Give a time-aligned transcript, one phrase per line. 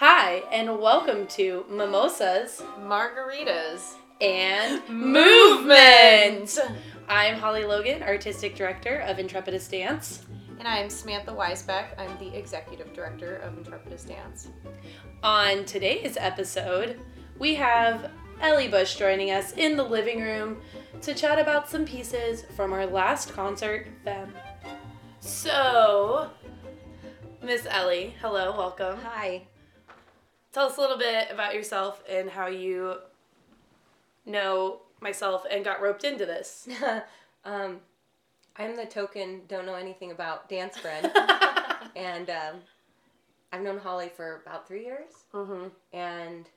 [0.00, 3.96] Hi, and welcome to Mimosas Margaritas.
[4.20, 6.56] and Movement.
[7.08, 10.24] I'm Holly Logan, Artistic Director of Intrepidus Dance.
[10.60, 11.98] And I'm Samantha Weisbeck.
[11.98, 14.50] I'm the Executive Director of Intrepidus Dance.
[15.24, 17.00] On today's episode,
[17.40, 20.58] we have Ellie Bush joining us in the living room
[21.02, 24.32] to chat about some pieces from our last concert, Femme.
[25.18, 26.30] So,
[27.42, 28.96] Miss Ellie, hello, welcome.
[29.00, 29.48] Hi.
[30.58, 32.96] Tell us a little bit about yourself and how you
[34.26, 36.68] know myself and got roped into this.
[37.44, 37.78] um,
[38.56, 41.12] I'm the token don't know anything about dance friend,
[41.94, 42.54] and um,
[43.52, 45.68] I've known Holly for about three years, Mm-hmm.
[45.96, 46.48] and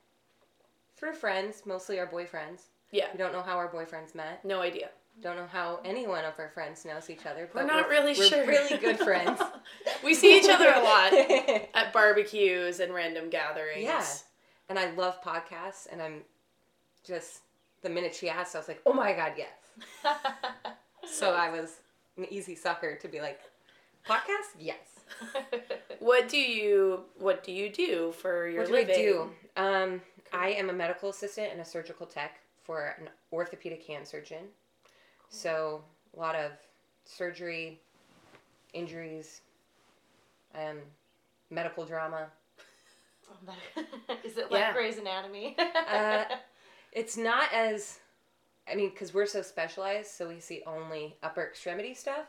[0.96, 2.62] through friends, mostly our boyfriends.
[2.90, 4.44] Yeah, We don't know how our boyfriends met.
[4.44, 4.88] no idea.
[5.20, 7.48] Don't know how any one of our friends knows each other.
[7.54, 8.46] We're but not really we're sure.
[8.46, 9.40] really good friends.
[10.02, 11.12] we see each other a lot
[11.74, 13.82] at barbecues and random gatherings.
[13.84, 14.04] Yeah.
[14.68, 16.22] and I love podcasts, and I'm
[17.06, 17.40] just
[17.82, 19.50] the minute she asked, I was like, oh my god, yes.
[21.04, 21.80] So I was
[22.16, 23.40] an easy sucker to be like,
[24.08, 24.76] podcast, yes.
[25.98, 28.94] What do you What do you do for your what do living?
[28.94, 29.30] I do?
[29.56, 30.02] Um,
[30.32, 34.44] I am a medical assistant and a surgical tech for an orthopedic hand surgeon.
[35.32, 35.82] So
[36.16, 36.52] a lot of
[37.04, 37.80] surgery,
[38.74, 39.40] injuries,
[40.54, 40.78] and
[41.50, 42.26] medical drama.
[44.24, 44.72] Is it like Yeah.
[44.72, 45.56] Grey's Anatomy?
[45.88, 46.24] Uh,
[46.92, 47.98] It's not as,
[48.70, 52.26] I mean, because we're so specialized, so we see only upper extremity stuff.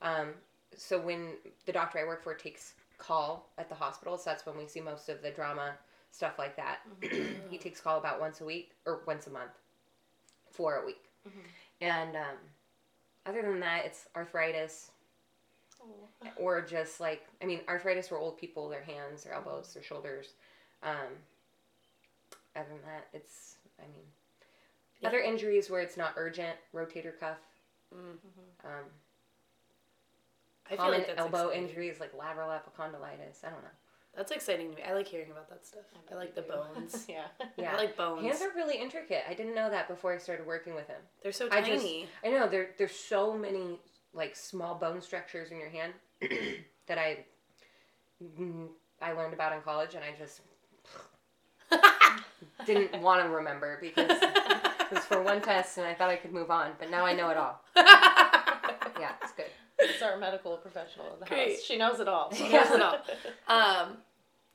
[0.00, 0.34] Um,
[0.76, 1.32] so when
[1.66, 4.80] the doctor I work for takes call at the hospital, so that's when we see
[4.80, 5.72] most of the drama
[6.12, 6.78] stuff like that.
[7.50, 9.50] he takes call about once a week or once a month
[10.52, 11.10] for a week.
[11.84, 12.36] And um,
[13.26, 14.90] other than that, it's arthritis
[15.82, 16.28] Oh.
[16.38, 20.32] or just like, I mean, arthritis for old people, their hands, their elbows, their shoulders.
[20.82, 21.12] Um,
[22.56, 24.06] other than that, it's, I mean,
[25.00, 25.08] Yeah.
[25.08, 27.36] other injuries where it's not urgent, rotator cuff.
[27.94, 28.16] Mm.
[28.64, 28.84] Um,
[30.66, 31.68] I feel common like elbow exciting.
[31.68, 33.44] injuries like lateral epicondylitis.
[33.44, 33.68] I don't know.
[34.16, 34.82] That's exciting to me.
[34.88, 35.82] I like hearing about that stuff.
[36.10, 37.06] I like the bones.
[37.08, 37.24] yeah.
[37.56, 38.22] Yeah, I like bones.
[38.22, 39.22] hands are really intricate.
[39.28, 41.00] I didn't know that before I started working with him.
[41.22, 42.02] They're so I tiny.
[42.02, 43.80] just- I know there there's so many
[44.12, 45.92] like small bone structures in your hand
[46.86, 47.24] that I
[49.02, 50.40] I learned about in college, and I just
[52.66, 56.32] didn't want to remember because it was for one test, and I thought I could
[56.32, 57.60] move on, but now I know it all.
[59.00, 59.46] Yeah, it's good.
[59.84, 61.52] It's our medical professional in the Great.
[61.56, 61.62] house.
[61.64, 62.32] She knows it all.
[62.34, 62.98] She knows it all.
[63.48, 63.98] Um,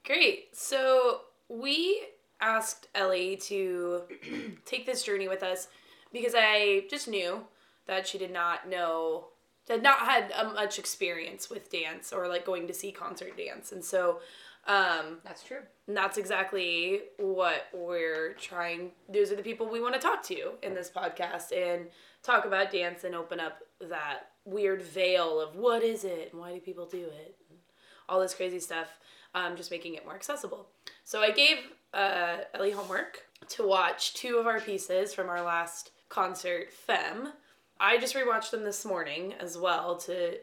[0.06, 0.56] great.
[0.56, 2.02] So we
[2.42, 4.02] asked Ellie to
[4.66, 5.68] take this journey with us
[6.12, 7.42] because I just knew
[7.88, 9.26] that she did not know,
[9.68, 13.72] had not had um, much experience with dance or like going to see concert dance,
[13.72, 14.20] and so.
[14.68, 15.62] Um, That's true.
[15.88, 18.92] and that's exactly what we're trying.
[19.08, 21.88] Those are the people we want to talk to in this podcast and
[22.22, 26.54] talk about dance and open up that weird veil of what is it and why
[26.54, 27.60] do people do it, and
[28.08, 28.88] all this crazy stuff.
[29.36, 30.66] Um, just making it more accessible.
[31.04, 31.58] So I gave
[31.94, 37.34] uh, Ellie homework to watch two of our pieces from our last concert, Femme.
[37.80, 40.38] I just rewatched them this morning as well to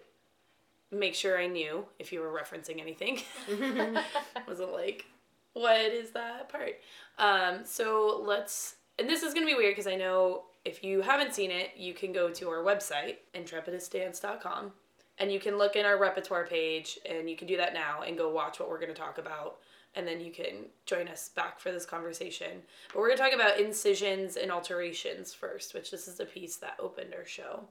[0.91, 3.21] make sure I knew if you were referencing anything.
[4.49, 5.05] Wasn't like,
[5.53, 6.77] what is that part?
[7.19, 11.35] Um, so let's, and this is gonna be weird because I know if you haven't
[11.35, 14.73] seen it, you can go to our website, intrepidusdance.com,
[15.19, 18.19] and you can look in our repertoire page, and you can do that now and
[18.19, 19.59] go watch what we're gonna talk about.
[19.95, 22.63] And then you can join us back for this conversation.
[22.93, 26.77] But we're gonna talk about incisions and alterations first, which this is the piece that
[26.79, 27.65] opened our show.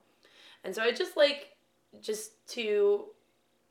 [0.64, 1.56] And so I just like
[2.02, 3.06] just to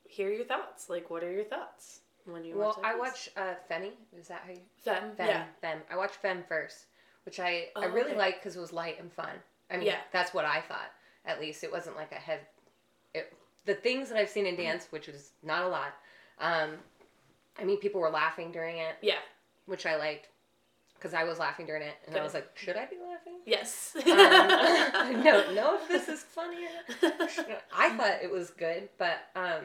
[0.09, 0.89] hear your thoughts.
[0.89, 2.85] Like, what are your thoughts when you Well, watch?
[2.85, 3.91] I watch uh, Femi.
[4.17, 4.61] Is that how you?
[4.77, 5.17] Femme.
[5.17, 5.29] Femme.
[5.29, 5.45] Yeah.
[5.61, 5.81] Femme.
[5.91, 6.87] I watch Femme first,
[7.25, 8.19] which I, I Oh, really okay.
[8.19, 9.31] liked because it was light and fun.
[9.71, 9.99] I mean, Yeah.
[10.13, 10.91] that's what I thought.
[11.27, 12.43] At least it wasn't like a heavy.
[13.15, 13.33] It,
[13.65, 14.61] the things that I've seen Mm-hmm.
[14.61, 15.95] in dance, which was not a lot.
[16.39, 16.71] Um,
[17.59, 19.19] I mean, people were laughing during it, Yeah.
[19.67, 20.29] which I liked
[20.97, 23.41] because I was laughing during it, and I was like, should I be laughing?
[23.45, 23.95] Yes.
[23.97, 27.63] Um, I don't know if this is funny or not.
[27.77, 29.65] I thought it was good, but um,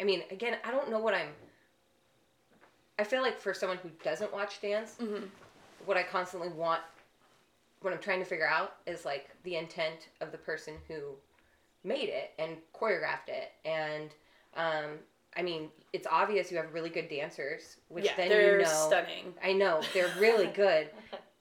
[0.00, 1.28] I mean, again, I don't know what I'm.
[2.98, 5.28] I feel like for someone who doesn't watch dance, Mhm.
[5.84, 6.82] What I constantly want,
[7.80, 11.14] what I'm trying to figure out is like the intent of the person who
[11.84, 14.10] made it and choreographed it, and
[14.56, 14.98] um,
[15.36, 18.86] I mean, it's obvious you have really good dancers, which yeah, then they're you know.
[18.86, 19.34] stunning.
[19.42, 20.88] I know they're really good,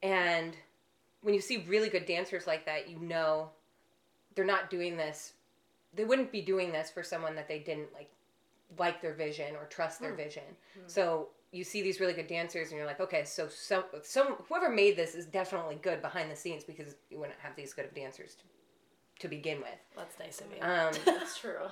[0.04, 0.56] and
[1.22, 3.50] when you see really good dancers like that, you know
[4.36, 5.34] they're not doing this.
[5.96, 8.10] They wouldn't be doing this for someone that they didn't like
[8.78, 10.18] like their vision or trust their Hmm.
[10.18, 10.44] vision.
[10.86, 14.70] So you see these really good dancers and you're like, okay, so some some whoever
[14.70, 17.94] made this is definitely good behind the scenes because you wouldn't have these good of
[17.94, 18.44] dancers to,
[19.22, 19.80] to begin with.
[19.96, 20.62] That's nice of you.
[20.62, 21.68] Um, That's true.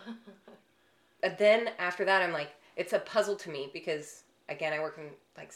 [1.22, 4.98] but then after that, I'm like, it's a puzzle to me because again, I work
[4.98, 5.54] in like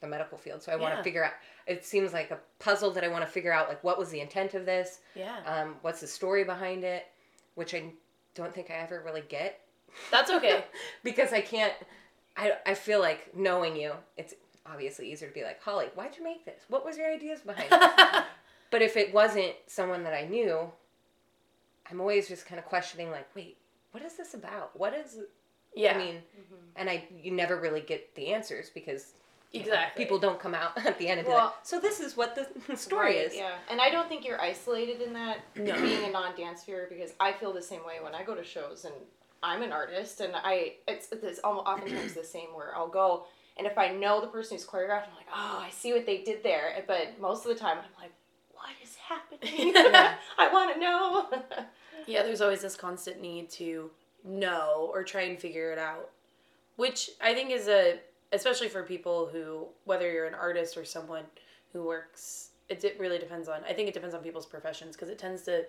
[0.00, 1.32] the medical field, so I want to figure out.
[1.66, 4.20] It seems like a puzzle that I want to figure out, like what was the
[4.20, 5.36] intent of this, yeah.
[5.44, 7.06] um, what's the story behind it,
[7.56, 7.92] which I
[8.34, 9.60] don't think I ever really get
[10.10, 10.64] That's okay.
[11.04, 11.72] because I can't.
[12.38, 14.32] I I feel like knowing you, it's
[14.64, 16.62] obviously easier to be like Holly, why'd you make this?
[16.68, 18.24] What was your ideas behind it?
[18.70, 20.70] but if it wasn't someone that I knew,
[21.90, 23.56] I'm always just kind of questioning, like, wait,
[23.92, 24.78] what is this about?
[24.78, 25.18] What is?
[25.74, 25.94] yeah.
[25.94, 26.54] I mean, mm-hmm.
[26.76, 29.12] and I you never really get the answers because
[29.52, 30.04] you know, Exactly.
[30.04, 32.34] people don't come out at the end be Well- like, so this is what
[32.66, 33.34] the story Right, is.
[33.34, 35.80] Yeah, and I don't think you're isolated in that No.
[35.80, 38.84] being a non-dance viewer because I feel the same way when I go to shows
[38.84, 38.94] and
[39.42, 43.24] I'm an artist and I it's it's almost oftentimes the same where I'll go
[43.58, 46.22] and if I know the person who's choreographed, I'm like, oh, I see what they
[46.22, 46.82] did there.
[46.86, 48.12] But most of the time, I'm like,
[48.52, 49.72] what is happening?
[50.38, 51.26] I want to know.
[52.06, 53.90] Yeah, there's always this constant need to
[54.24, 56.08] know or try and figure it out,
[56.76, 57.98] which I think is a
[58.32, 61.24] especially for people who whether you're an artist or someone
[61.74, 65.10] who works it, it really depends on I think it depends on people's professions because
[65.10, 65.66] it tends to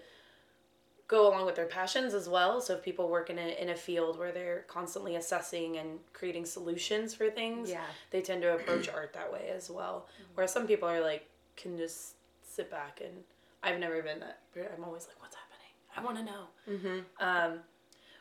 [1.10, 2.62] go along with their passions as well.
[2.62, 6.46] So if people work in a in a field where they're constantly assessing and creating
[6.46, 7.84] solutions for things, Yeah.
[8.12, 10.08] they tend to approach art that way as well.
[10.36, 11.28] Whereas some people are like
[11.58, 12.14] can just
[12.44, 13.14] sit back and
[13.62, 14.40] I've never been that.
[14.56, 15.74] I'm always like, what's happening?
[15.98, 16.44] I want to know.
[16.70, 17.26] Mm-hmm.
[17.54, 17.60] Um,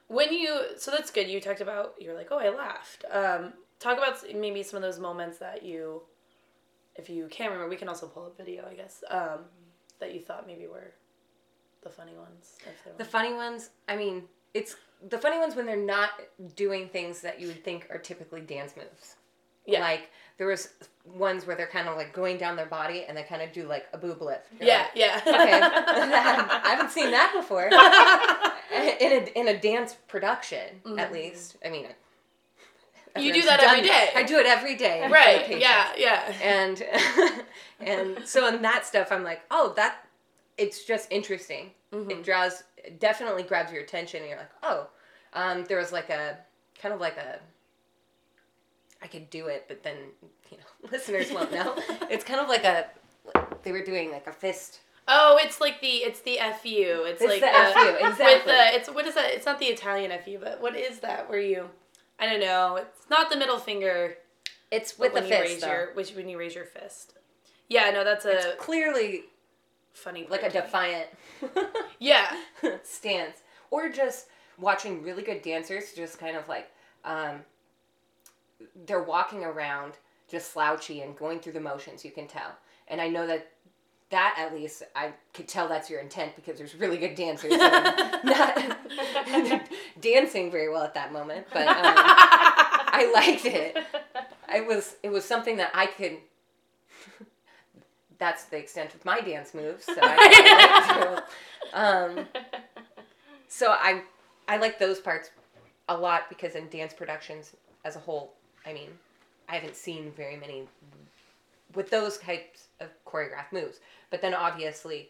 [0.08, 1.28] when you so that's good.
[1.28, 3.04] You talked about you're like, oh, I laughed.
[3.10, 6.02] Um, talk about maybe some of those moments that you,
[6.96, 9.04] if you can't remember, we can also pull up video, I guess.
[9.10, 9.40] Um,
[10.00, 10.92] that you thought maybe were
[11.88, 12.56] the funny ones.
[12.96, 14.24] The funny ones, I mean,
[14.54, 14.76] it's
[15.08, 16.10] the funny ones when they're not
[16.56, 19.16] doing things that you would think are typically dance moves.
[19.66, 19.80] Yeah.
[19.80, 20.68] Like there was
[21.04, 23.66] ones where they're kind of like going down their body and they kind of do
[23.66, 24.46] like a boob lift.
[24.58, 25.20] You're yeah, like, yeah.
[25.26, 25.60] okay.
[25.62, 27.66] I haven't seen that before.
[29.00, 31.56] in a in a dance production, at least.
[31.64, 31.86] I mean,
[33.18, 33.26] Mm-hmm.
[33.26, 34.10] You do that every day.
[34.14, 35.06] I do it every day.
[35.08, 35.58] right.
[35.58, 36.32] Yeah, yeah.
[36.42, 36.82] And
[37.80, 40.06] and so in that stuff, I'm like, oh, that
[40.56, 41.70] it's just interesting.
[41.92, 42.10] Mm-hmm.
[42.10, 42.64] It draws
[42.98, 44.88] definitely grabs your attention, and you're like, oh,
[45.32, 46.38] um, there was like a
[46.80, 47.38] kind of like a.
[49.02, 49.96] I could do it, but then
[50.50, 51.74] you know listeners won't know.
[52.10, 52.86] it's kind of like a.
[53.62, 54.80] They were doing like a fist.
[55.06, 56.68] Oh, it's like the it's the fu.
[56.68, 58.52] It's, It's like the the, FU, With exactly.
[58.52, 59.32] the it's what is that?
[59.32, 61.30] It's not the Italian fu, but what is that?
[61.30, 61.70] Where you?
[62.18, 62.76] I don't know.
[62.76, 64.16] It's not the middle finger.
[64.70, 67.14] It's with when the you fist, raise your which when you raise your fist.
[67.68, 69.24] Yeah, no, that's a It's clearly
[69.98, 70.26] funny.
[70.28, 70.64] like a part to me.
[70.64, 71.08] defiant
[71.98, 72.36] Yeah.
[72.82, 73.38] stance,
[73.70, 74.26] or just
[74.58, 76.70] watching really good dancers, just kind of like
[77.04, 77.40] um,
[78.86, 79.94] they're walking around
[80.28, 82.04] just slouchy and going through the motions.
[82.04, 82.52] You can tell,
[82.88, 83.48] and I know that
[84.10, 88.58] that at least I could tell that's your intent because there's really good dancers not
[90.00, 91.66] dancing very well at that moment, but.
[91.68, 91.94] Um,
[92.90, 93.76] I liked it.
[94.52, 96.16] It was it was something that I could.
[98.18, 99.84] That's the extent of my dance moves.
[99.84, 101.22] So I, I like
[101.70, 101.78] to.
[101.78, 102.26] Um,
[103.48, 104.02] so I
[104.48, 105.30] I like those parts
[105.88, 107.54] a lot because in dance productions
[107.84, 108.34] as a whole,
[108.66, 108.90] I mean,
[109.48, 110.68] I haven't seen very many
[111.74, 113.80] with those types of choreographed moves.
[114.10, 115.08] But then obviously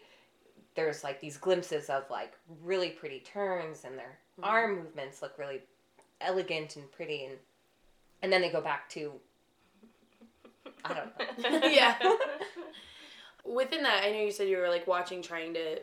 [0.75, 2.33] there's like these glimpses of like
[2.63, 5.61] really pretty turns and their arm movements look really
[6.21, 7.35] elegant and pretty and
[8.21, 9.13] and then they go back to
[10.85, 11.67] I don't know.
[11.67, 11.95] yeah.
[13.53, 15.79] Within that, I know you said you were like watching, trying to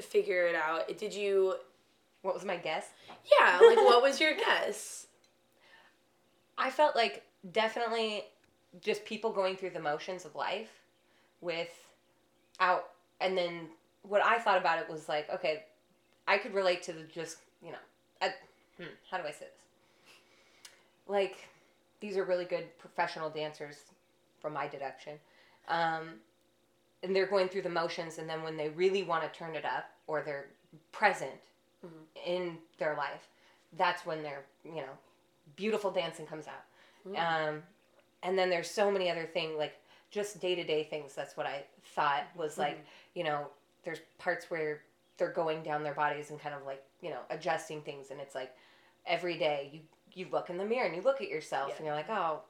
[0.00, 0.96] figure it out.
[0.98, 1.54] Did you?
[2.22, 2.88] What was my guess?
[3.40, 3.58] Yeah.
[3.60, 5.06] Like, what was your guess?
[6.56, 8.24] I felt like definitely
[8.80, 10.70] just people going through the motions of life
[11.40, 12.90] without
[13.20, 13.68] and then
[14.02, 15.64] what I thought about it was like, okay,
[16.26, 17.78] I could relate to the just, you know,
[18.20, 18.30] I,
[18.76, 19.64] hmm, how do I say this?
[21.06, 21.36] Like,
[22.00, 23.76] these are really good professional dancers,
[24.40, 25.18] from my deduction.
[25.68, 26.14] Um,
[27.02, 29.64] and they're going through the motions, and then when they really want to turn it
[29.64, 30.46] up, or they're
[30.92, 31.32] present
[31.84, 31.96] mm-hmm.
[32.24, 33.28] in their life,
[33.76, 34.92] that's when their, you know,
[35.56, 36.64] beautiful dancing comes out.
[37.08, 37.48] Mm.
[37.48, 37.62] Um,
[38.22, 39.74] and then there's so many other things, like
[40.10, 41.14] just day to day things.
[41.14, 43.18] That's what I thought was like, mm-hmm.
[43.18, 43.46] you know,
[43.84, 44.82] there's parts where
[45.16, 48.10] they're going down their bodies and kind of like, you know, adjusting things.
[48.10, 48.54] And it's like
[49.06, 49.80] every day you,
[50.14, 51.76] you look in the mirror and you look at yourself Yeah.
[51.78, 52.40] and you're like, oh,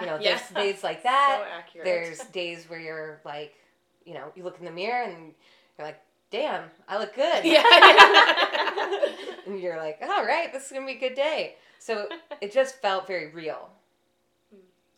[0.00, 0.38] you know, Yeah.
[0.38, 1.42] there's days like that.
[1.44, 1.84] so accurate.
[1.84, 3.54] There's days where you're like,
[4.04, 5.34] you know, you look in the mirror and
[5.78, 7.44] you're like, damn, I look good.
[7.44, 7.62] Yeah.
[9.46, 11.56] and you're like, all right, this is going to be a good day.
[11.78, 12.08] So
[12.40, 13.68] it just felt very real.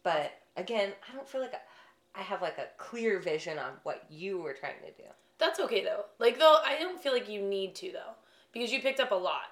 [0.03, 4.05] But again, I don't feel like I, I have like a clear vision on what
[4.11, 5.09] you were trying to do.
[5.39, 6.05] That's okay though.
[6.19, 8.15] Like though I don't feel like you need to though
[8.53, 9.45] because you picked up a lot.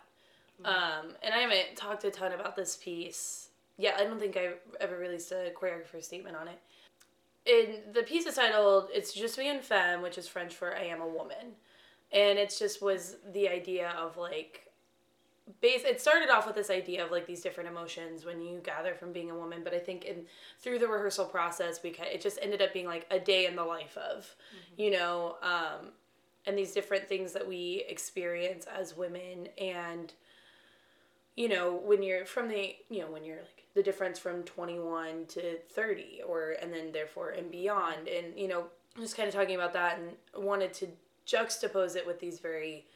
[0.65, 3.49] Um, and I haven't talked a ton about this piece.
[3.81, 6.61] Yeah, I don't think I ever released a choreographer statement on it.
[7.47, 10.83] In the piece is titled "It's Je Suis Une Femme," which is French for "I
[10.83, 11.57] am a woman,"
[12.13, 14.67] and it just was the idea of like
[15.63, 18.95] base it started off with this idea of like these different emotions when you gather
[18.95, 20.25] from being a woman but i think in
[20.61, 23.65] through the rehearsal process we it just ended up being like a day in the
[23.65, 24.33] life of
[24.77, 25.89] you know um
[26.47, 30.13] and these different things that we experience as women and
[31.35, 35.27] you know when you're from the you know when you're like the difference from 21
[35.29, 38.65] to 30 or and then therefore and beyond and you know
[38.99, 40.89] just kind of talking about that and wanted to
[41.27, 42.87] juxtapose it with these very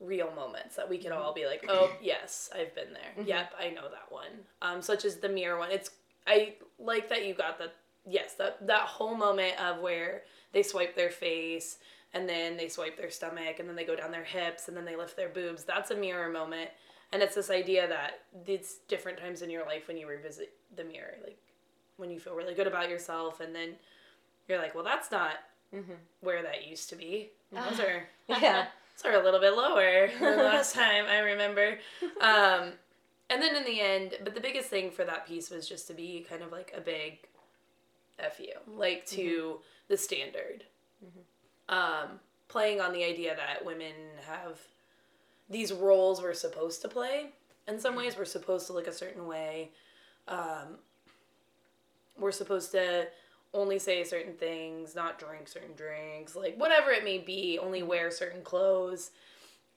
[0.00, 3.24] real moments that we can all be like, oh yes, I've been there.
[3.24, 4.30] Yep, I know that one.
[4.62, 5.70] Um, such as the mirror one.
[5.70, 5.90] It's
[6.26, 7.74] I like that you got that.
[8.06, 11.78] Yes, that that whole moment of where they swipe their face
[12.14, 14.84] and then they swipe their stomach and then they go down their hips and then
[14.84, 15.64] they lift their boobs.
[15.64, 16.70] That's a mirror moment,
[17.12, 20.84] and it's this idea that it's different times in your life when you revisit the
[20.84, 21.38] mirror, like
[21.96, 23.70] when you feel really good about yourself and then
[24.48, 25.34] you're like, well, that's not
[26.20, 27.30] where that used to be.
[27.52, 28.66] Those are Yeah.
[29.02, 31.78] those are a little bit lower than last time I remember.
[32.20, 32.72] Um,
[33.28, 35.94] and then in the end, but the biggest thing for that piece was just to
[35.94, 37.18] be kind of like a big
[38.18, 40.64] F you, like to the standard.
[41.68, 43.92] Um, playing on the idea that women
[44.26, 44.58] have
[45.50, 47.30] these roles we're supposed to play.
[47.68, 49.72] In some ways, we're supposed to look a certain way.
[50.28, 50.78] Um,
[52.18, 53.08] we're supposed to
[53.52, 58.10] only say certain things, not drink certain drinks, like whatever it may be, only wear
[58.10, 59.10] certain clothes,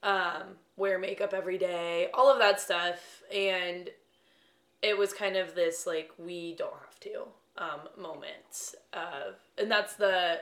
[0.02, 3.22] um, wear makeup every day, all of that stuff.
[3.34, 3.90] And
[4.82, 7.22] it was kind of this like we don't have to
[7.58, 10.40] um, moment of, and that's the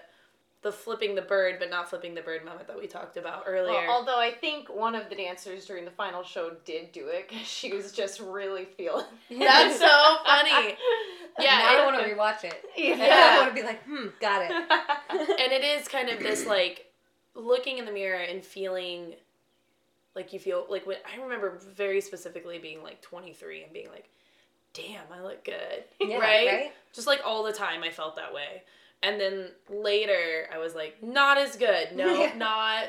[0.62, 3.72] the flipping the bird but not flipping the bird moment that we talked about earlier.
[3.72, 7.28] Well, although I think one of the dancers during the final show did do it
[7.28, 9.04] because she was just really feeling.
[9.30, 10.76] That's so funny.
[11.40, 12.62] Yeah, now I want to rewatch it.
[12.76, 12.96] Yeah.
[13.08, 14.50] I want to be like, hmm, got it.
[14.50, 16.92] and it is kind of this like
[17.34, 19.14] looking in the mirror and feeling
[20.14, 24.10] like you feel like when I remember very specifically being like 23 and being like,
[24.74, 25.84] damn, I look good.
[26.00, 26.46] Yeah, right?
[26.46, 26.72] right?
[26.92, 28.62] Just like all the time I felt that way.
[29.02, 31.94] And then later I was like, not as good.
[31.94, 32.34] No, Yeah.
[32.36, 32.84] not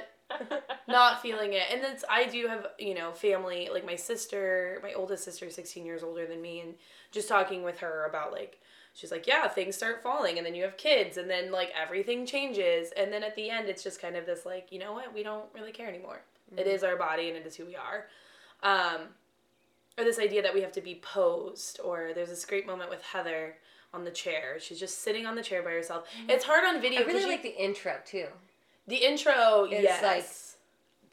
[0.87, 1.63] not feeling it.
[1.71, 5.55] And then I do have, you know, family, like my sister, my oldest sister is
[5.55, 6.73] 16 years older than me and
[7.11, 8.59] just talking with her about like
[8.93, 12.25] she's like, yeah, things start falling and then you have kids and then like everything
[12.25, 15.13] changes and then at the end it's just kind of this like, you know what?
[15.13, 16.21] We don't really care anymore.
[16.57, 18.07] It is our body and it is who we are.
[18.63, 19.01] Um
[19.97, 23.01] or this idea that we have to be posed or there's this great moment with
[23.03, 23.57] Heather
[23.93, 24.57] on the chair.
[24.59, 26.07] She's just sitting on the chair by herself.
[26.27, 28.27] It's hard on video I 'cause really you- like the intro too.
[28.87, 30.03] the intro, It's yes.
[30.03, 30.25] like-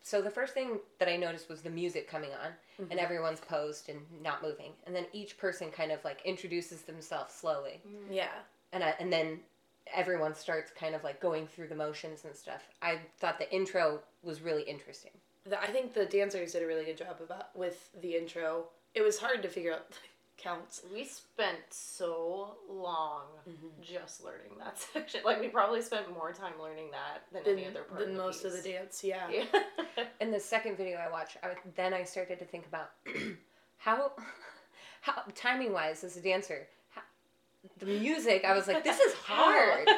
[0.02, 2.90] So the first thing that I noticed was the music coming on, Mm-hmm.
[2.90, 7.32] and everyone's posed and not moving, and then each person kind of like introduces themselves
[7.34, 8.32] slowly, yeah.
[8.72, 9.40] and I, and then
[9.87, 12.62] everyone starts kind of like going through the motions and stuff.
[12.82, 15.12] I thought the intro was really interesting.
[15.44, 18.68] The, I think the dancers did a really good job about with the intro.
[18.94, 19.96] It was hard to figure out the
[20.42, 20.82] counts.
[20.92, 23.68] We spent so long Mm-hmm.
[23.82, 25.20] just learning that section.
[25.25, 28.23] Like we probably spent more time learning that than any other part than of the
[28.23, 29.26] most of the dance, yeah.
[29.30, 30.04] Yeah.
[30.20, 32.90] In the second video I watched, I, then I started to think about
[33.78, 34.12] how,
[35.00, 37.02] how timing wise as a dancer, how,
[37.78, 38.44] the music.
[38.44, 39.88] I was like, this is hard.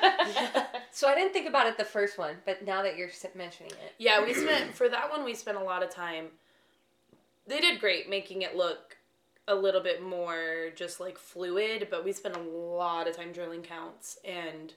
[0.92, 3.92] So I didn't think about it the first one, but now that you're mentioning it,
[3.98, 6.26] Yeah, we spent for that one we spent a lot of time.
[7.46, 8.96] They did great making it look
[9.52, 13.62] a little bit more just like fluid, but we spent a lot of time drilling
[13.62, 14.74] counts and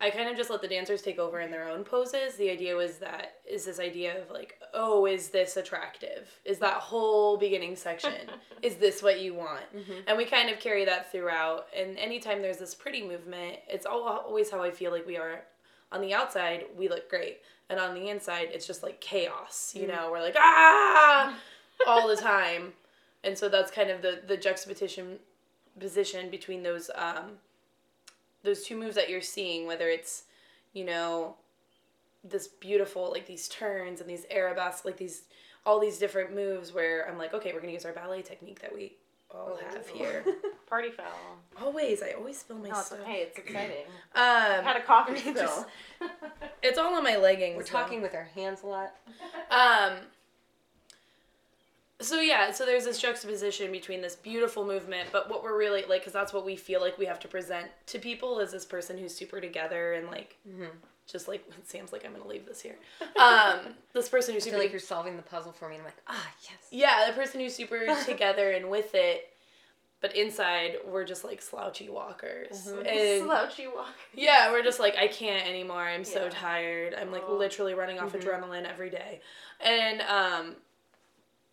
[0.00, 2.36] I kind of just let the dancers take over in their own poses.
[2.36, 6.28] The idea was that is this idea of like, oh, is this attractive?
[6.44, 8.30] Is that whole beginning section?
[8.62, 9.64] is this what you want?
[10.06, 11.66] And we kind of carry that throughout.
[11.76, 15.42] And anytime there's this pretty movement, it's al- always how I feel like we are
[15.90, 17.38] on the outside, we look great.
[17.68, 19.74] And on the inside, it's just like chaos.
[19.74, 21.36] You know, we're like, ah,
[21.88, 22.72] all the time.
[23.24, 25.18] And so that's kind of the, the juxtaposition
[25.78, 27.32] position between those um,
[28.42, 30.24] those two moves that you're seeing, whether it's,
[30.72, 31.34] you know,
[32.24, 35.22] this beautiful like these turns and these arabesques, like these
[35.66, 38.72] all these different moves where I'm like, okay, we're gonna use our ballet technique that
[38.74, 38.94] we
[39.30, 40.24] all have here.
[40.68, 41.04] Party foul.
[41.60, 43.00] always, I always spill my No, it's stuff.
[43.00, 43.16] okay.
[43.28, 43.84] It's exciting.
[44.14, 45.66] Um, Had a coffee Just- spill.
[46.62, 47.56] it's all on my leggings.
[47.56, 47.68] we're though.
[47.70, 48.94] talking with our hands a lot.
[49.50, 49.98] Um,
[52.00, 56.00] so yeah, so there's this juxtaposition between this beautiful movement, but what we're really like,
[56.02, 58.96] because that's what we feel like we have to present to people is this person
[58.98, 60.36] who's super together and like,
[61.10, 62.76] just like Sam's like, I'm gonna leave this here.
[63.20, 65.82] Um, this person who's I super feel like you're solving the puzzle for me, and
[65.82, 66.58] I'm like, ah, yes.
[66.70, 69.30] yeah, the person who's super together and with it,
[70.00, 72.68] but inside we're just like slouchy walkers.
[72.68, 75.82] And Slouchy walkers yeah, we're just like I can't anymore.
[75.82, 76.94] I'm so tired.
[76.94, 77.34] I'm like Oh.
[77.34, 79.20] literally running off adrenaline every day.
[79.60, 80.54] And um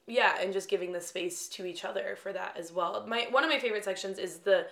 [0.08, 3.06] yeah, and just giving the space to each other for that as well.
[3.08, 4.68] My one of my favorite sections is the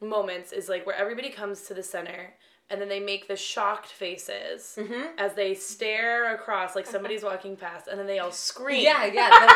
[0.00, 2.34] moments is like where everybody comes to the center
[2.68, 5.18] and then they make the shocked faces mm-hmm.
[5.18, 8.82] as they stare across like somebody's walking past and then they all scream.
[8.82, 9.30] Yeah, yeah.
[9.30, 9.54] the-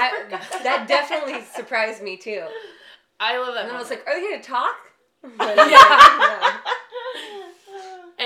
[0.00, 2.44] I, that definitely surprised me too.
[3.18, 3.62] I love that.
[3.62, 4.76] And then I was like, are they gonna talk?
[5.40, 6.56] Yeah.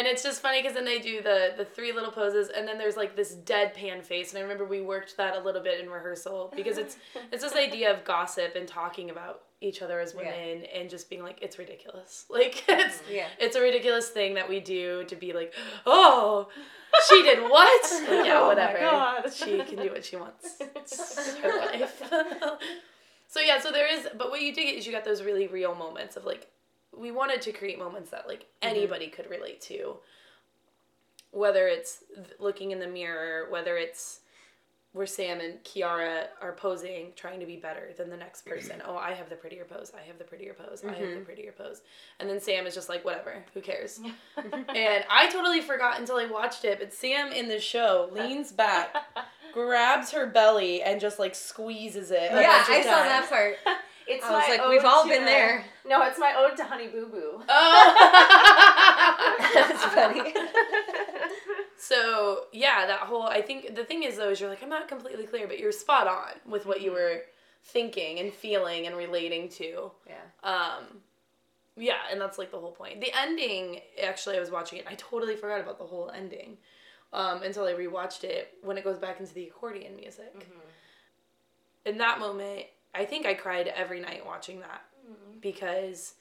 [0.03, 2.77] And it's just funny because then they do the the three little poses, and then
[2.77, 4.31] there's like this deadpan face.
[4.33, 6.97] And I remember we worked that a little bit in rehearsal because it's
[7.31, 10.23] it's this idea of gossip and talking about each other as Yeah.
[10.25, 12.25] women and just being like it's ridiculous.
[12.31, 13.15] Like it's mm-hmm.
[13.15, 13.29] Yeah.
[13.39, 15.55] it's a ridiculous thing that we do to be like,
[15.87, 16.49] oh,
[17.09, 17.83] she did what?
[18.09, 18.81] Like, yeah, Oh whatever.
[18.81, 19.33] God.
[19.33, 20.57] She can do what she wants.
[20.59, 22.03] It's her life.
[23.29, 25.47] so yeah, so there is, but what you did get is you got those really
[25.47, 26.49] real moments of like,
[26.97, 28.69] we wanted to create moments that like mm-hmm.
[28.69, 29.97] anybody could relate to.
[31.31, 32.05] Whether it's
[32.39, 34.21] looking in the mirror, whether it's
[34.93, 38.83] where Sam and Kiara are posing, trying to be better than the next person.
[38.87, 39.91] Oh, I have the prettier pose.
[39.97, 40.83] I have the prettier pose.
[40.85, 41.25] I have the mm-hmm.
[41.25, 41.81] prettier pose.
[42.21, 44.01] And then Sam is just like, whatever, who cares?
[44.37, 48.95] and I totally forgot until I watched it, but Sam in the show leans back,
[49.55, 52.31] grabs her belly, and just like squeezes it.
[52.31, 53.57] Yeah, I saw that part.
[54.07, 55.65] It's I was like, we've all to, been there.
[55.87, 57.43] No, it's my ode to Honey Boo Boo.
[57.49, 59.39] Oh.
[59.55, 60.35] That's funny.
[61.83, 64.87] So yeah, that whole I think the thing is though is you're like I'm not
[64.87, 67.23] completely clear, but you're spot on with what you were
[67.65, 69.91] thinking and feeling and relating to.
[70.07, 70.49] Yeah.
[70.49, 71.01] Um,
[71.77, 73.01] yeah, and that's like the whole point.
[73.01, 74.87] The ending, actually, I was watching it.
[74.89, 76.57] I totally forgot about the whole ending
[77.13, 80.49] um, until I rewatched it when it goes back into the accordion music.
[81.85, 84.83] In that moment, I think I cried every night watching that
[85.41, 86.15] because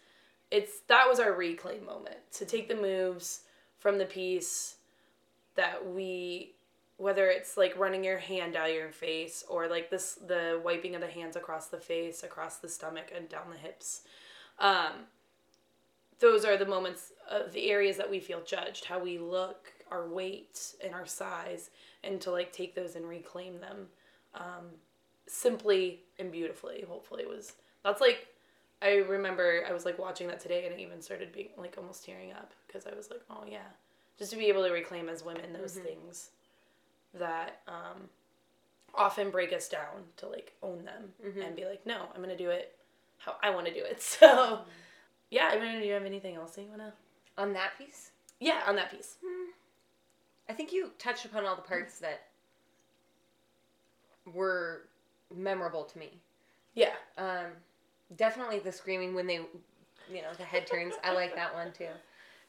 [0.49, 3.41] it's that was our reclaim moment to take the moves
[3.79, 4.75] from the piece
[5.55, 6.53] that we
[6.97, 11.01] whether it's like running your hand down your face or like this the wiping of
[11.01, 14.01] the hands across the face across the stomach and down the hips
[14.60, 14.93] um,
[16.19, 20.07] those are the moments of the areas that we feel judged how we look our
[20.07, 21.69] weight and our size
[22.03, 23.88] and to like take those and reclaim them
[24.36, 24.67] um,
[25.31, 27.53] simply and beautifully hopefully was
[27.85, 28.27] that's like
[28.81, 32.03] i remember i was like watching that today and i even started being like almost
[32.03, 33.59] tearing up because i was like oh yeah.
[34.19, 35.85] Just to be able to reclaim as women those mm-hmm.
[35.85, 36.29] things
[37.17, 38.07] that um,
[38.93, 41.41] often break us down to like own them mm-hmm.
[41.41, 42.75] and be like no i'm gonna do it
[43.17, 44.01] how i want to do it.
[44.19, 44.63] So mm-hmm.
[45.31, 48.11] yeah i mean do you have anything else that you want to On that piece,
[48.39, 49.15] yeah on that piece.
[49.25, 49.51] Hmm.
[50.49, 52.01] I think you touched upon all the parts mm.
[52.01, 52.27] that
[54.33, 54.83] were
[55.35, 56.19] memorable to me.
[56.75, 57.45] yeah Um,
[58.15, 59.35] definitely the screaming when they,
[60.11, 60.93] you know, the head turns.
[61.03, 61.87] I like that one too.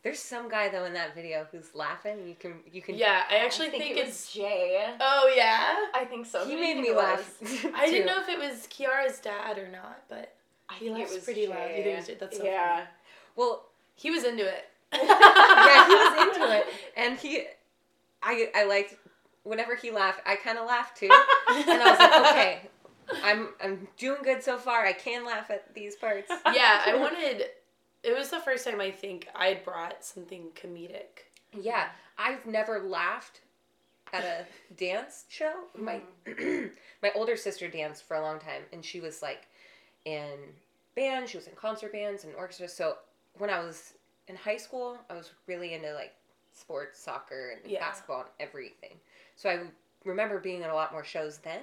[0.03, 2.27] There's some guy though in that video who's laughing.
[2.27, 2.97] You can, you can.
[2.97, 4.95] yeah i actually I think, think, it was it's Jay.
[5.01, 6.45] oh yeah I think so.
[6.45, 7.41] He Who made me laugh.
[7.41, 7.51] was?
[7.75, 10.35] I didn't know if it was Kiara's dad or not, but
[10.69, 11.71] I He laughs it was pretty loud.
[11.71, 12.13] You think it was Jay.
[12.15, 12.19] Jay?
[12.21, 12.87] That's so yeah.
[13.37, 14.65] Well, he was into it.
[14.93, 16.67] yeah, he was into it,
[16.97, 17.45] and he,
[18.23, 18.95] I, I liked
[19.45, 20.21] whenever he laughed.
[20.27, 22.61] I kind of laughed too, and I was like, okay,
[23.25, 24.85] I'm, I'm doing good so far.
[24.85, 26.31] I can laugh at these parts.
[26.53, 27.45] yeah, I wanted.
[28.03, 31.27] It was the first time I think I'd brought something comedic.
[31.61, 31.87] Yeah,
[32.19, 33.41] I've never laughed
[34.13, 35.53] at a dance show.
[35.79, 36.71] My mm.
[37.03, 39.47] my older sister danced for a long time, and she was like
[40.05, 40.37] in
[40.97, 41.29] band.
[41.29, 42.73] She was in concert bands and orchestras.
[42.73, 42.97] So
[43.39, 43.95] when I was
[44.29, 46.13] in high school, I was really into like
[46.53, 47.81] sports, soccer, and Yeah.
[47.81, 48.97] basketball, and everything.
[49.43, 49.59] So I
[50.05, 51.63] remember being in a lot more shows then,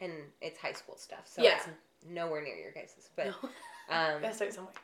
[0.00, 1.22] and it's high school stuff.
[1.24, 1.56] So Yeah.
[1.56, 1.68] it's
[2.06, 3.26] nowhere near your guys's, but.
[3.26, 3.34] No.
[3.88, 4.74] Um, Gotta start somewhere.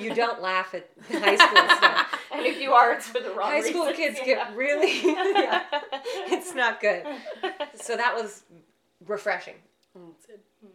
[0.00, 2.20] you don't laugh at high school stuff.
[2.32, 4.24] and if you are, it's for the wrong High school reasons, kids yeah.
[4.24, 5.62] get really, yeah,
[6.26, 7.06] it's not good.
[7.76, 8.42] So that was
[9.06, 9.54] refreshing.
[9.96, 10.10] Mm.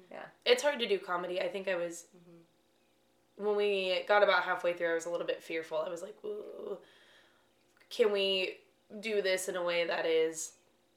[0.09, 0.23] Yeah.
[0.45, 1.41] It's hard to do comedy.
[1.41, 2.05] I think I was.
[3.35, 5.77] When we got about halfway through, I was a little bit fearful.
[5.85, 6.15] I was like,
[7.89, 8.59] can we
[9.01, 10.53] do this in a way that is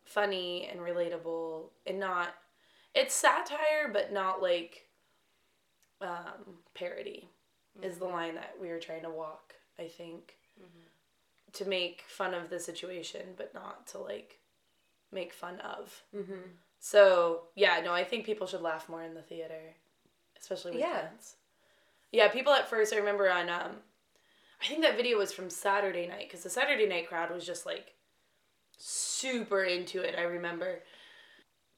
[0.08, 2.34] funny and relatable and not.
[2.94, 4.86] It's satire, but not like
[6.00, 7.28] um, parody,
[7.82, 10.34] is the line that we were trying to walk, I think.
[11.54, 14.38] To make fun of the situation, but not to like
[15.10, 16.02] make fun of.
[16.14, 16.34] Mm-hmm.
[16.78, 19.74] So yeah, no, I think people should laugh more in the theater,
[20.38, 21.08] especially with Yeah.
[21.08, 21.36] kids.
[22.12, 23.76] Yeah, people at first I remember on um,
[24.62, 27.64] I think that video was from Saturday night because the Saturday night crowd was just
[27.64, 27.94] like
[28.78, 30.14] super into it.
[30.16, 30.82] I remember,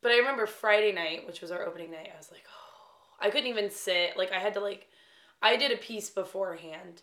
[0.02, 2.10] but I remember Friday night, which was our opening night.
[2.14, 4.16] I was like, oh, I couldn't even sit.
[4.16, 4.86] Like I had to like,
[5.42, 7.02] I did a piece beforehand.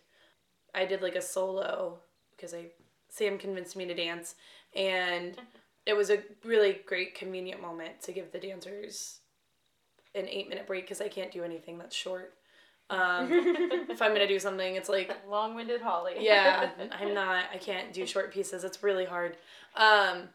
[0.73, 1.99] I did like a solo
[2.31, 2.67] because I
[3.09, 4.35] Sam convinced me to dance,
[4.75, 5.37] and
[5.85, 9.21] it was a really great convenient moment to give the dancers
[10.13, 12.33] an eight minute break because I can't do anything that's short.
[12.89, 13.29] Um,
[13.89, 16.15] if I'm gonna do something, it's like Long-winded Holly.
[16.19, 17.45] yeah, I'm not.
[17.53, 18.63] I can't do short pieces.
[18.63, 19.35] It's really hard.
[19.75, 20.29] Um,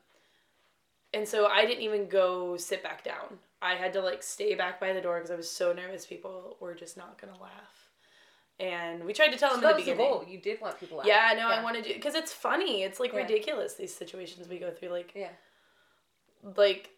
[1.14, 3.38] and so I didn't even go sit back down.
[3.60, 6.04] I had to like stay back by the door because I was so nervous.
[6.06, 7.90] People were just not gonna laugh,
[8.60, 10.24] and we tried to tell So them that in was the the goal.
[10.28, 11.00] You did want people.
[11.00, 11.06] Out.
[11.06, 11.62] Yeah, no, I Yeah.
[11.62, 12.82] wanted to because it's funny.
[12.82, 13.20] It's like Yeah.
[13.20, 14.88] ridiculous these situations we go through.
[14.90, 15.30] Like Yeah.
[16.56, 16.90] like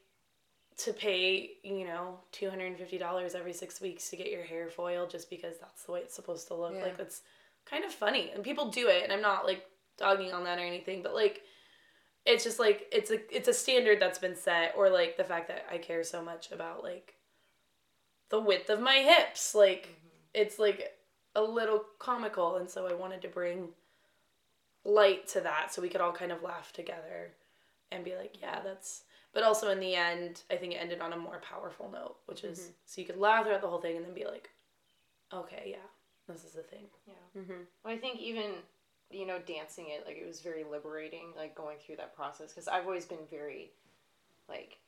[0.76, 4.42] to pay you know two hundred and fifty dollars every six weeks to get your
[4.42, 6.74] hair foiled just because that's the way it's supposed to look.
[6.74, 6.84] Yeah.
[6.84, 7.22] Like it's
[7.64, 9.64] kind of funny, and people do it, and I'm not like
[9.98, 11.42] dogging on that or anything, but like
[12.26, 15.48] it's just like it's a it's a standard that's been set, or like the fact
[15.48, 17.14] that I care so much about like
[18.30, 20.08] the width of my hips, like mm-hmm.
[20.34, 20.92] it's like
[21.36, 23.68] a little comical, and so I wanted to bring
[24.84, 27.32] light to that so we could all kind of laugh together
[27.92, 29.02] and be like, yeah, that's.
[29.34, 32.44] But also in the end, I think it ended on a more powerful note, which
[32.44, 32.72] is Mhm.
[32.86, 34.48] so you could laugh throughout the whole thing and then be like,
[35.32, 35.86] okay, yeah,
[36.28, 36.88] this is the thing.
[37.06, 37.14] Yeah.
[37.42, 37.62] Mm-hmm.
[37.84, 38.62] Well, I think even
[39.10, 42.66] you know dancing it like it was very liberating like going through that process because
[42.68, 43.70] I've always been very
[44.48, 44.78] like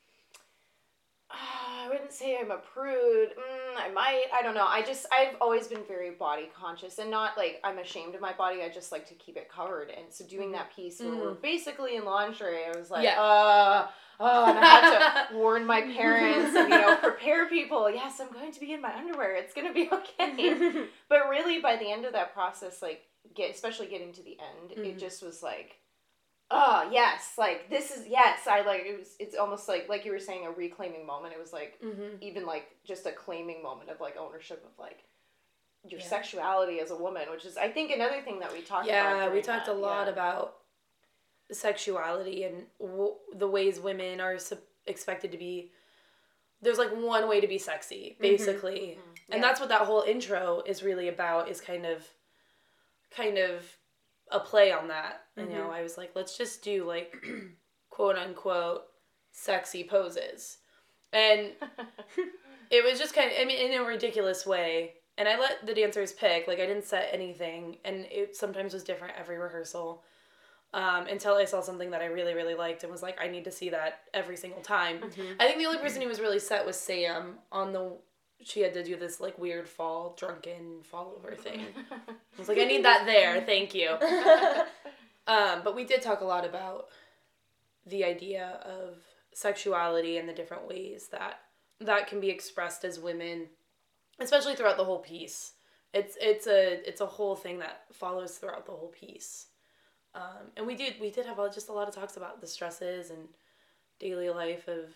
[1.29, 3.29] ah, I wouldn't say I'm a prude.
[3.37, 4.25] Mm, I might.
[4.33, 4.65] I don't know.
[4.65, 8.33] I just I've always been very body conscious and not like I'm ashamed of my
[8.33, 8.61] body.
[8.63, 9.89] I just like to keep it covered.
[9.89, 13.21] And so doing that piece where we're basically in lingerie, I was like, Yeah.
[13.21, 13.87] uh,
[14.19, 17.89] oh, and I had to warn my parents and you know prepare people.
[17.89, 19.35] Yes, I'm going to be in my underwear.
[19.35, 20.85] It's gonna be okay.
[21.09, 23.03] But really, by the end of that process, like
[23.35, 24.99] get especially getting to the end, it Mhm.
[24.99, 25.77] just was like,
[26.49, 28.47] oh yes, like this is yes.
[28.47, 29.15] I like it was.
[29.19, 31.33] It's almost like like you were saying a reclaiming moment.
[31.33, 32.17] It was like Mm-hmm.
[32.21, 35.03] even like just a claiming moment of like ownership of like
[35.83, 36.07] your Yeah.
[36.07, 39.17] sexuality as a woman, which is I think another thing that we talked about.
[39.17, 40.13] Yeah, we talked that, a lot yeah.
[40.13, 40.55] about
[41.51, 45.71] sexuality and w- the ways women are sup- expected to be.
[46.61, 48.21] There's like one way to be sexy, mm-hmm.
[48.21, 49.31] basically, mm-hmm.
[49.31, 49.47] and Yeah.
[49.47, 51.49] that's what that whole intro is really about.
[51.49, 52.07] Is kind of,
[53.11, 53.63] kind of,
[54.31, 55.21] a play on that.
[55.35, 55.53] You mm-hmm.
[55.53, 57.15] know, I was like, let's just do like,
[57.89, 58.83] quote unquote,
[59.31, 60.57] sexy poses,
[61.13, 61.51] and
[62.69, 65.73] it was just kind of i mean in a ridiculous way and i let the
[65.73, 70.03] dancers pick like i didn't set anything and it sometimes was different every rehearsal
[70.77, 73.43] um, until i saw something that i really really liked and was like i need
[73.43, 74.99] to see that every single time.
[75.39, 77.97] I think the only person who was really set was sam on the
[78.43, 81.65] she had to do this like weird fall drunken fall over thing.
[81.91, 83.41] I was like i need that there.
[83.41, 83.97] Thank you.
[85.27, 86.85] Um, but we did talk a lot about
[87.85, 88.97] the idea of
[89.33, 91.41] sexuality and the different ways that
[91.79, 93.47] that can be expressed as women,
[94.19, 95.53] especially throughout the whole piece.
[95.93, 99.47] It's it's a it's a whole thing that follows throughout the whole piece.
[100.17, 102.47] Um, and we did we did have a- just a lot of talks about the
[102.47, 103.27] stresses and
[103.99, 104.89] daily life of.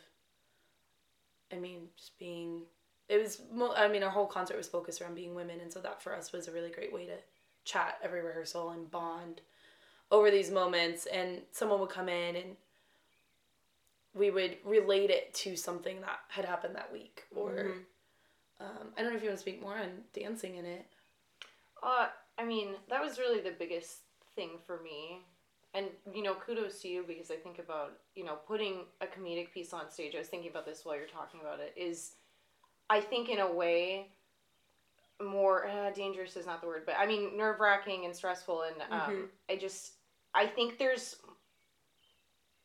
[1.53, 2.62] I mean, just being.
[3.07, 3.41] It was.
[3.75, 6.31] I mean, our whole concert was focused around being women, and so that for us
[6.31, 7.17] was a really great way to
[7.65, 9.41] chat every rehearsal and bond
[10.10, 11.05] over these moments.
[11.05, 12.57] And someone would come in and
[14.13, 17.86] we would relate it to something that had happened that week or Mhm.
[18.60, 20.86] um, i don't know if you want to speak more on dancing in it
[21.81, 24.01] Uh, I mean, that was really the biggest
[24.36, 25.22] thing for me.
[25.74, 29.52] And, you know, kudos to you because I think about, you know, putting a comedic
[29.54, 30.15] piece on stage.
[30.15, 31.74] I was thinking about this while you're talking about it.
[31.78, 32.13] Is,
[32.89, 34.08] I think, in a way,
[35.24, 38.63] more uh, dangerous is not the word, but I mean, nerve wracking and stressful.
[38.63, 39.28] And um, Mhm.
[39.50, 39.94] I just,
[40.34, 41.15] I think there's,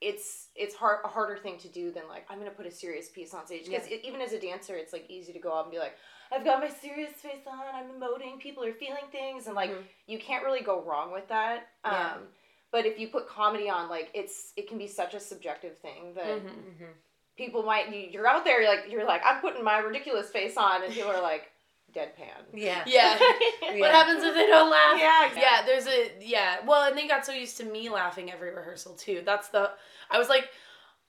[0.00, 3.08] it's it's hard a harder thing to do than like I'm gonna put a serious
[3.08, 5.72] piece on stage because even as a dancer it's like easy to go out and
[5.72, 5.96] be like
[6.32, 9.84] I've got my serious face on I'm emoting people are feeling things and like Mhm.
[10.06, 12.14] you can't really go wrong with that um Yeah.
[12.72, 16.14] but if you put comedy on like it's it can be such a subjective thing
[16.14, 16.84] that Mm-hmm.
[17.36, 20.56] people might you, you're out there you're like you're like I'm putting my ridiculous face
[20.56, 21.50] on and people are like
[21.94, 22.82] deadpan Yeah.
[22.86, 23.18] yeah
[23.62, 23.80] Yeah.
[23.80, 25.42] what happens if they don't laugh Yeah, exactly.
[25.42, 28.94] yeah there's a yeah well and they got so used to me laughing every rehearsal
[28.94, 29.70] too that's the
[30.10, 30.48] i was like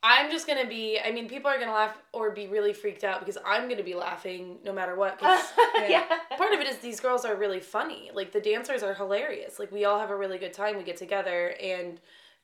[0.10, 3.20] i'm just gonna be i mean people are gonna laugh or be really freaked out
[3.20, 5.44] because i'm gonna be laughing no matter what 'cause
[5.90, 6.06] yeah.
[6.38, 8.12] part of it is these girls are really funny.
[8.14, 9.60] Like the dancers are hilarious.
[9.60, 10.78] Like we all have a really good time.
[10.78, 12.00] We get together and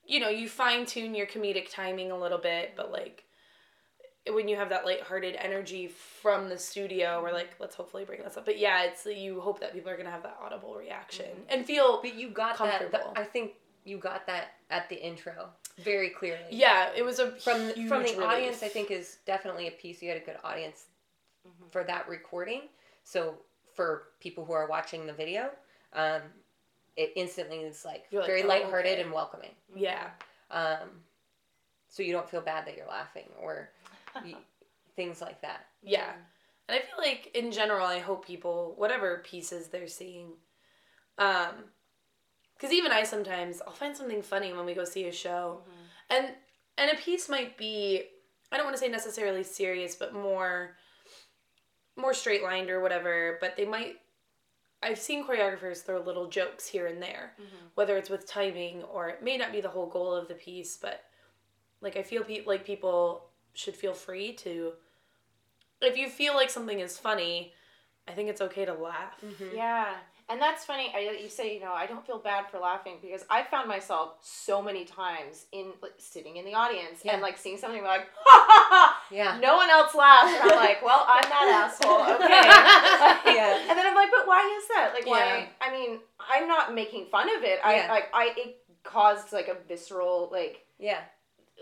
[0.05, 3.23] you know, you fine tune your comedic timing a little bit, but like
[4.29, 8.37] when you have that lighthearted energy from the studio, we're like, let's hopefully bring this
[8.37, 8.45] up.
[8.45, 11.49] But yeah, it's you hope that people are gonna have that audible reaction mm-hmm.
[11.49, 12.91] and feel But you got that.
[12.91, 15.49] The- I think you got that at the intro
[15.83, 16.43] very clearly.
[16.51, 18.19] yeah, it was a From from the relief.
[18.19, 20.01] audience, I think is definitely a piece.
[20.01, 20.85] You had a good audience
[21.45, 21.69] Mm-hmm.
[21.71, 22.61] for that recording.
[23.03, 23.35] So
[23.75, 25.49] for people who are watching the video,
[25.91, 26.21] um,
[26.95, 29.51] it instantly is like like, very "Oh, lighthearted okay." and welcoming.
[29.75, 30.09] Yeah,
[30.49, 31.03] Um,
[31.89, 33.69] so you don't feel bad that you're laughing or
[34.23, 34.35] y
[34.95, 35.65] things like that.
[35.81, 36.13] yeah,
[36.69, 40.27] and I feel like in general, I hope people whatever pieces they're seeing,
[41.17, 41.55] um,
[42.63, 46.15] because even I sometimes I'll find something funny when we go see a show, mm-hmm.
[46.15, 46.35] and
[46.77, 48.03] and a piece might be
[48.53, 50.77] I don't want to say necessarily serious, but more
[51.97, 53.37] more straight lined or whatever.
[53.41, 53.95] But they might.
[54.81, 57.65] I've seen choreographers throw little jokes here and there, mm-hmm.
[57.75, 60.77] whether it's with timing or it may not be the whole goal of the piece,
[60.77, 61.03] but
[61.81, 64.71] like I feel pe- like people should feel free to.
[65.81, 67.51] If you feel like something is funny,
[68.07, 69.19] I think it's okay to laugh.
[69.21, 69.53] Mm-hmm.
[69.53, 69.95] Yeah.
[70.29, 70.91] And that's funny.
[70.95, 74.13] I, you say, you know, I don't feel bad for laughing because I found myself
[74.21, 77.13] so many times in like, sitting in the audience Yeah.
[77.13, 79.03] and like seeing something like, ha ha ha.
[79.11, 79.37] Yeah.
[79.41, 80.31] No one else laughs.
[80.41, 82.03] And I'm like, well, I'm that asshole.
[82.15, 83.35] Okay.
[83.35, 83.57] Yeah.
[83.69, 84.91] And then I'm like, but why is that?
[84.93, 85.11] Like, Yeah.
[85.11, 85.49] why?
[85.61, 87.59] I mean, I'm not making fun of it.
[87.63, 87.91] I Yeah.
[87.91, 90.99] like, I it caused like a visceral like Yeah.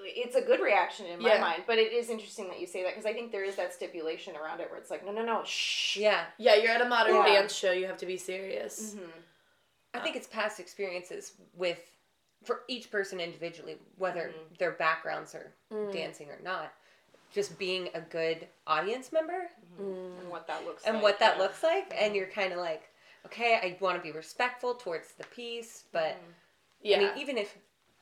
[0.03, 1.41] It's a good reaction in my Yeah.
[1.41, 3.73] mind, but it is interesting that you say that because I think there is that
[3.73, 5.97] stipulation around it where it's like, no, no, no, shh.
[5.97, 6.25] Yeah.
[6.37, 7.25] Yeah, you're at a modern Yeah.
[7.25, 7.71] dance show.
[7.71, 8.95] You have to be serious.
[8.95, 9.11] Mhm.
[9.93, 11.79] I think it's past experiences with
[12.43, 14.57] for each person individually, whether Mhm.
[14.57, 15.91] their backgrounds are Mm.
[15.93, 16.73] dancing or not.
[17.31, 21.03] Just being a good audience member And what that looks and like.
[21.03, 21.41] what that yeah.
[21.43, 22.89] looks like, and you're kind of like,
[23.27, 26.17] okay, I want to be respectful towards the piece, but
[26.81, 26.97] Yeah.
[26.97, 27.55] I mean, even if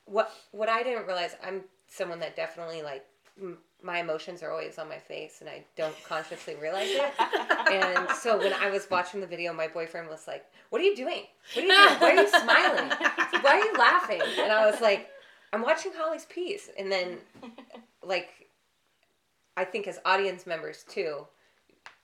[0.06, 3.06] what what I didn't realize, I'm someone that definitely like
[3.40, 7.14] m- my emotions are always on my face, and I don't consciously realize it.
[7.72, 10.96] And so when I was watching the video, my boyfriend was like, "What are you
[10.96, 11.24] doing?
[11.54, 12.00] What are you doing?
[12.00, 12.90] Why are you smiling?
[13.42, 15.10] Why are you laughing?" And I was like,
[15.54, 17.18] "I'm watching Holly's piece." And then,
[18.04, 18.30] like,
[19.56, 21.28] I think as audience members too,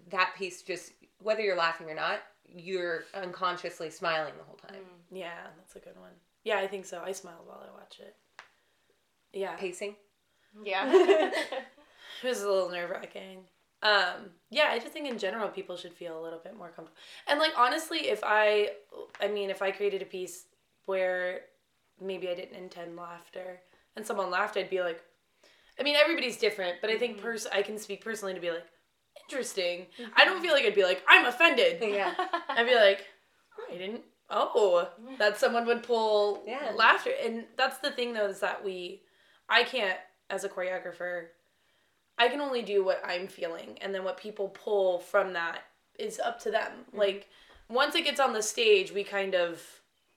[0.09, 4.75] that piece just whether you're laughing or not, you're unconsciously smiling the whole time.
[4.77, 5.17] Mm.
[5.17, 6.11] yeah, that's a good one.
[6.43, 7.01] Yeah, I think so.
[7.03, 8.15] I smiled while I watch it.
[9.35, 9.55] Yeah.
[9.57, 9.95] Pacing.
[10.63, 11.31] Yeah.
[12.23, 13.39] It was a little nerve wracking.
[13.83, 16.97] Um, yeah, I just think in general people should feel a little bit more comfortable.
[17.27, 18.69] And like honestly, if I,
[19.21, 20.45] I mean, if I created a piece
[20.85, 21.41] where
[22.01, 23.59] maybe I didn't intend laughter
[23.95, 25.01] and someone laughed, I'd be like,
[25.79, 28.65] I mean, everybody's different, but I think pers- I can speak personally to be like,
[29.29, 29.87] interesting.
[30.15, 31.77] I don't feel like I'd be like, I'm offended.
[31.81, 32.13] Yeah.
[32.49, 33.05] I'd be like,
[33.71, 34.01] I didn't.
[34.29, 34.87] Oh,
[35.19, 36.71] that someone would pull Yeah.
[36.75, 39.01] laughter, and that's the thing though is that we,
[39.49, 39.97] I can't
[40.29, 41.27] as a choreographer,
[42.17, 45.63] I can only do what I'm feeling, and then what people pull from that
[45.99, 46.71] is up to them.
[46.93, 47.27] Like
[47.69, 49.61] once it gets on the stage, we kind of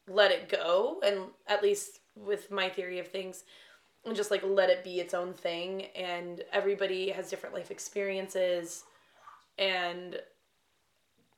[0.06, 3.44] let it go, and at least with my theory of things,
[4.04, 8.84] and just like let it be its own thing, and everybody has different life experiences,
[9.58, 10.20] and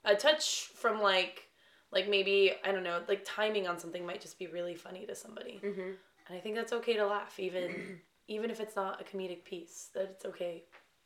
[0.04, 1.48] a touch from like
[1.92, 5.14] like maybe I don't know like timing on something might just be really funny to
[5.14, 5.90] somebody, Mm-hmm.
[6.30, 9.88] And I think that's okay to laugh even even if it's not a comedic piece.
[9.94, 10.62] That it's okay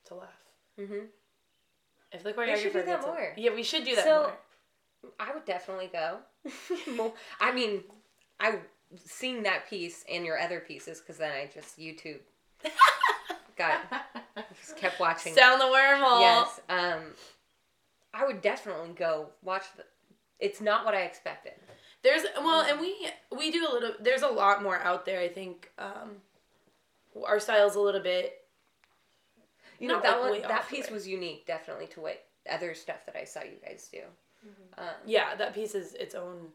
[0.06, 0.28] to laugh.
[0.78, 1.06] Mm-hmm.
[2.12, 3.32] If the We choreographer should do that more.
[3.36, 4.38] yeah, we should do that So- more.
[5.20, 6.18] I would definitely go.
[7.40, 7.82] I mean,
[8.40, 8.58] I
[9.04, 12.20] seen that piece and your other pieces because then I just YouTube
[13.56, 13.80] got
[14.60, 15.34] just kept watching.
[15.34, 16.20] Sound the wormhole.
[16.20, 16.60] Yes.
[16.70, 17.00] Um,
[18.14, 19.84] I would definitely go watch the.
[20.40, 21.52] It's not what I expected.
[22.04, 23.92] There's well, and we we do a little.
[23.98, 25.20] There's a lot more out there.
[25.20, 26.16] I think um,
[27.26, 28.34] our style's a little bit.
[29.80, 33.16] You know that like, one, that piece was unique, definitely to what other stuff that
[33.16, 34.00] I saw you guys do.
[34.78, 36.48] Um, Yeah, that piece is its own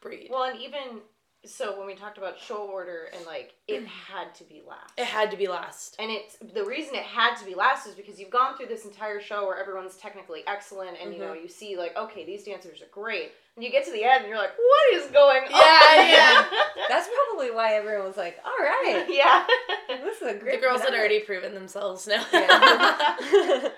[0.00, 0.28] breed.
[0.30, 1.02] well, and even
[1.44, 4.92] so, when we talked about show order and like it had to be last.
[4.98, 5.96] it had to be last.
[5.98, 8.84] And it's the reason it had to be last is because you've gone through this
[8.84, 12.82] entire show where everyone's technically excellent, and you know you see like okay these dancers
[12.82, 15.50] are great, and you get to the end and you're like what is going on?
[15.50, 16.44] Yeah, yeah.
[16.88, 19.46] that's probably why everyone was like, "All right, yeah.
[19.88, 20.38] this is a great.
[20.38, 22.24] The great." girls had already proven themselves now.
[22.32, 23.68] Yeah.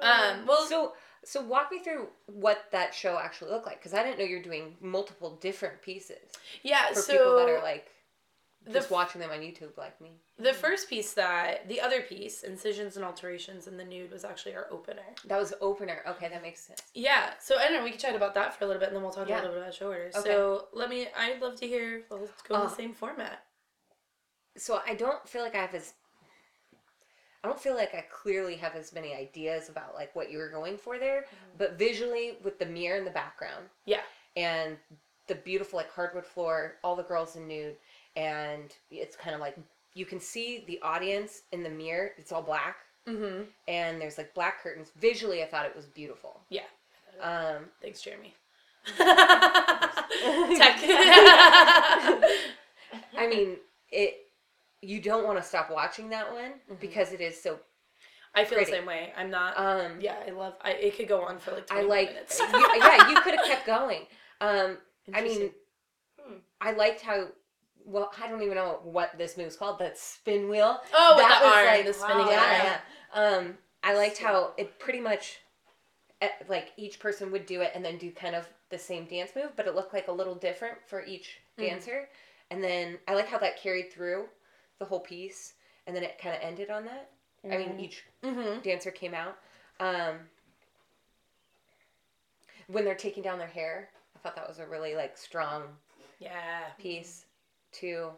[0.00, 0.46] um.
[0.46, 0.94] Well, so
[1.26, 4.42] so walk me through what that show actually looked like because I didn't know you're
[4.42, 6.30] doing multiple different pieces
[6.62, 6.88] yeah.
[6.88, 7.88] for so people that are like
[8.64, 10.10] the just watching them on YouTube like me.
[10.38, 14.54] The first piece that the other piece, incisions and alterations in the nude, was actually
[14.54, 15.02] our opener.
[15.26, 16.02] That was opener.
[16.08, 16.82] Okay, that makes sense.
[16.94, 17.84] Yeah, so I don't know.
[17.84, 19.36] We can chat about that for a little bit, and then we'll talk Yeah.
[19.36, 20.14] a little bit about show orders.
[20.16, 20.30] Okay.
[20.30, 21.08] So let me.
[21.16, 22.02] I'd love to hear.
[22.10, 23.44] Let's go in Uh, the same format.
[24.56, 25.94] So I don't feel like I have as
[27.46, 30.48] I don't feel like I clearly have as many ideas about like what you were
[30.48, 31.26] going for there,
[31.58, 34.00] but visually with the mirror in the background Yeah.
[34.36, 34.76] and
[35.28, 37.76] the beautiful like hardwood floor, all the girls in nude,
[38.16, 39.56] and it's kind of like
[39.94, 42.10] you can see the audience in the mirror.
[42.18, 43.42] It's all black, Mm-hmm.
[43.68, 44.90] and there's like black curtains.
[44.98, 46.40] Visually, I thought it was beautiful.
[46.48, 46.62] Yeah.
[47.22, 48.34] Um, Thanks, Jeremy.
[48.98, 48.98] Tech.
[53.16, 53.58] I mean,
[53.92, 54.25] it.
[54.86, 57.58] You don't want to stop watching that one because it is so.
[58.34, 58.70] I feel Pretty.
[58.70, 59.12] the same way.
[59.16, 59.58] I'm not.
[59.58, 60.54] Um, yeah, I love.
[60.62, 61.66] I, it could go on for like.
[61.66, 62.08] 20 I like.
[62.10, 62.38] minutes.
[62.40, 62.46] you,
[62.78, 64.02] yeah, you could have kept going.
[64.40, 64.78] Um,
[65.12, 65.50] I mean,
[66.24, 66.34] Hmm.
[66.60, 67.26] I liked how.
[67.84, 69.78] Well, I don't even know what this move's called.
[69.80, 70.80] That spin wheel.
[70.94, 72.30] Oh, with that the was arm, like- the spinning wow.
[72.30, 72.78] yeah,
[73.14, 73.20] yeah.
[73.38, 75.38] Um, I liked how it pretty much,
[76.20, 79.30] eh, like each person would do it and then do kind of the same dance
[79.36, 81.68] move, but it looked like a little different for each Mhm.
[81.68, 82.08] dancer.
[82.50, 84.26] And then I like how that carried through
[84.78, 85.54] the whole piece,
[85.86, 87.10] and then it kind of ended on that.
[87.50, 88.60] I mean, each Mm-hmm.
[88.62, 89.36] dancer came out.
[89.80, 90.20] Um,
[92.68, 95.62] when they're taking down their hair, I thought that was a really like strong
[96.18, 96.64] Yeah.
[96.78, 97.24] piece
[97.72, 98.10] too.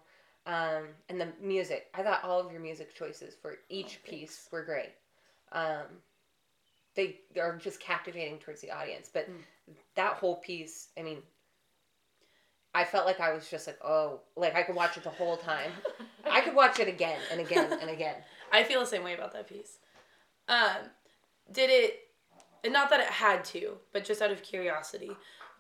[0.47, 4.49] Um, and the music, I thought all of your music choices for each Oh, piece
[4.51, 4.93] were great.
[5.53, 6.03] Um,
[6.95, 9.11] they are just captivating towards the audience.
[9.13, 9.45] But Mm.
[9.95, 11.23] that whole piece, I mean,
[12.79, 15.37] I felt like I was just like, oh, like I could watch it the whole
[15.37, 15.73] time.
[16.25, 18.15] I could watch it again and again and again.
[18.53, 19.79] I feel the same way about that piece.
[20.47, 20.77] Um,
[21.51, 21.99] did it,
[22.63, 25.11] and not that it had to, but just out of curiosity,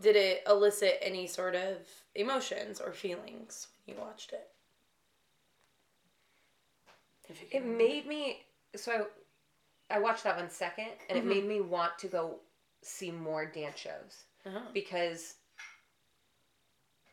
[0.00, 1.78] did it elicit any sort of
[2.14, 4.48] emotions or feelings when you watched it?
[7.50, 8.44] It made me
[8.76, 9.07] so
[9.90, 11.22] I, I watched that one second, and Mhm.
[11.22, 12.38] it made me want to go
[12.83, 14.24] see more dance shows.
[14.46, 14.61] Uh-huh.
[14.72, 15.35] because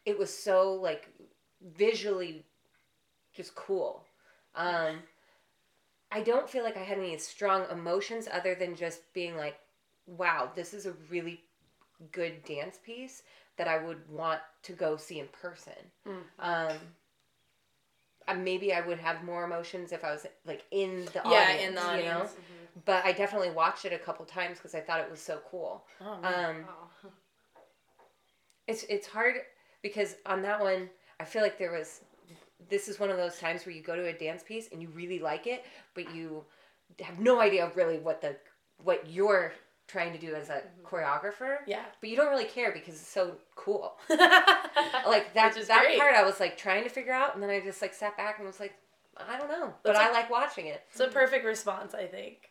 [0.05, 1.09] it was so like
[1.61, 2.45] visually
[3.33, 4.05] just cool.
[4.55, 4.99] Um,
[6.11, 9.57] I don't feel like I had any strong emotions other than just being like,
[10.05, 11.43] "Wow, this is a really
[12.11, 13.23] good dance piece
[13.57, 16.23] that I would want to go see in person." Mm.
[16.39, 16.77] Um,
[18.43, 21.75] maybe I would have more emotions if I was like in the Yeah, audience, in
[21.75, 22.19] the you know.
[22.19, 22.35] audience.
[22.85, 25.85] But I definitely watched it a couple times because I thought it was so cool.
[26.01, 26.13] Oh.
[26.23, 26.89] Um, Wow.
[28.67, 29.35] it's it's hard
[29.86, 32.02] because on that one I feel like there was
[32.69, 34.89] this is one of those times where you go to a dance piece and you
[34.89, 36.43] really like it, but you
[37.00, 38.36] have no idea really what the
[38.84, 39.54] what you're
[39.88, 40.95] trying to do as a mm-hmm.
[40.95, 41.58] choreographer.
[41.67, 41.84] yeah.
[42.02, 43.93] But you don't really care because it's so cool.
[44.10, 46.00] like that Which is that great.
[46.00, 48.39] part I was like trying to figure out and then I just like sat back
[48.39, 48.74] and was like,
[49.15, 49.74] I don't know.
[49.84, 50.84] But That's I a- like watching it.
[50.89, 52.50] It's a perfect response, I think.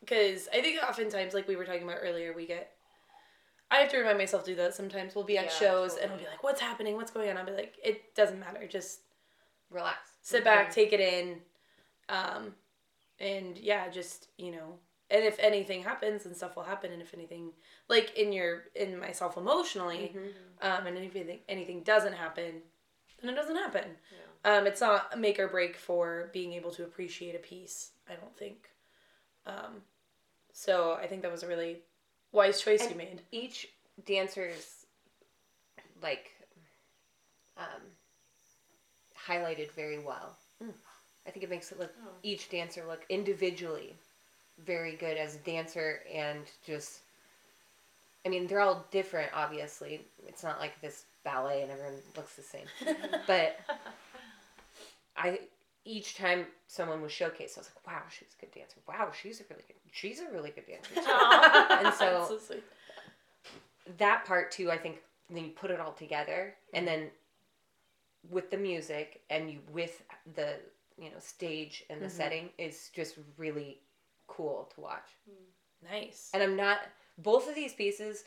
[0.00, 2.75] Because I think oftentimes, like we were talking about earlier, we get.
[3.70, 5.14] I have to remind myself to do that sometimes.
[5.14, 6.94] We'll be at Yeah, shows and I'll be like, what's happening?
[6.96, 7.36] What's going on?
[7.36, 8.66] I'll be like, it doesn't matter.
[8.68, 9.00] Just
[9.70, 9.98] Relax.
[10.22, 11.40] sit back, take it in.
[12.08, 12.54] Um,
[13.18, 14.78] and yeah, just, you know.
[15.10, 16.92] And if anything happens, and stuff will happen.
[16.92, 17.52] And if anything,
[17.88, 20.32] like in your, in myself emotionally, Mhm.
[20.62, 22.62] um, and if anything, anything doesn't happen,
[23.20, 23.96] then it doesn't happen.
[24.44, 24.56] Yeah.
[24.58, 27.92] Um, it's not a make or break for being able to appreciate a piece.
[28.08, 28.70] I don't think.
[29.46, 29.82] Um,
[30.52, 31.82] so I think that was a really
[32.32, 33.20] wise choice you made.
[33.32, 33.68] each
[34.04, 34.84] dancer's
[36.02, 36.32] like
[37.56, 37.82] um,
[39.26, 40.36] highlighted very well.
[40.62, 40.72] Mm.
[41.26, 42.10] I think it makes it look Oh.
[42.22, 43.94] each dancer look individually
[44.64, 47.00] very good as a dancer and just
[48.24, 50.00] I mean they're all different obviously.
[50.26, 52.66] It's not like this ballet and everyone looks the same.
[53.26, 53.58] but
[55.16, 55.40] I
[55.86, 58.76] each time someone was showcased I was like wow she's a good dancer.
[58.88, 61.00] Wow she's a really good she's a really good dancer.
[61.86, 62.64] And so- sweet.
[63.98, 64.96] that part too i think
[65.30, 67.08] then you put it all together and then
[68.30, 70.02] with the music and you with
[70.34, 70.56] the
[70.98, 72.10] you know stage and the Mhm.
[72.10, 73.80] setting is just really
[74.26, 75.08] cool to watch
[75.88, 76.30] nice.
[76.34, 76.78] and i'm not
[77.18, 78.24] both of these pieces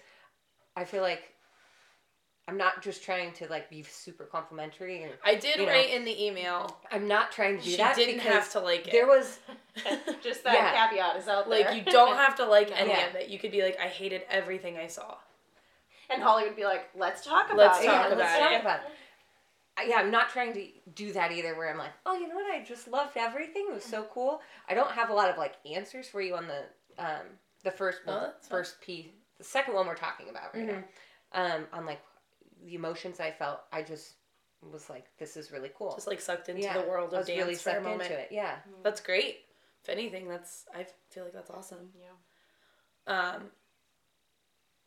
[0.78, 1.34] i feel like
[2.50, 5.72] i'm not just trying to like be super complimentary or I did you know.
[5.72, 6.80] write in the email.
[6.92, 8.92] i'm not trying to do She that didn't because have to like it.
[8.92, 9.40] there was
[10.22, 10.88] Just that Yeah.
[10.90, 11.60] caveat is out there.
[11.64, 13.08] like you don't have to like any Yeah.
[13.08, 13.30] of it.
[13.30, 15.16] You could be like, I hated everything I saw.
[16.10, 18.40] And Holly would be like, "Let's talk about Let's it." talk yeah, about let's it.
[18.42, 19.90] talk about it.
[19.90, 21.56] Yeah, I'm not trying to do that either.
[21.56, 22.52] Where I'm like, oh, you know what?
[22.52, 23.68] I just loved everything.
[23.70, 24.42] It was so cool.
[24.68, 26.64] I don't have a lot of like answers for you on the
[26.98, 27.22] um
[27.64, 28.58] the first Oh, one, that's fine.
[28.58, 30.84] first piece, the second one we're talking about right Mhm.
[31.32, 31.54] now.
[31.56, 32.02] Um, on like
[32.66, 33.62] the emotions I felt.
[33.72, 34.14] I just
[34.72, 35.94] was like, this is really cool.
[35.96, 37.84] Just like sucked into yeah, the world I of was dance really for a sucked
[37.84, 38.02] moment.
[38.04, 38.28] into it.
[38.32, 38.56] Yeah.
[38.84, 39.40] That's great.
[39.84, 41.90] If anything, that's I feel like that's awesome.
[41.98, 43.36] Yeah.
[43.36, 43.44] Um.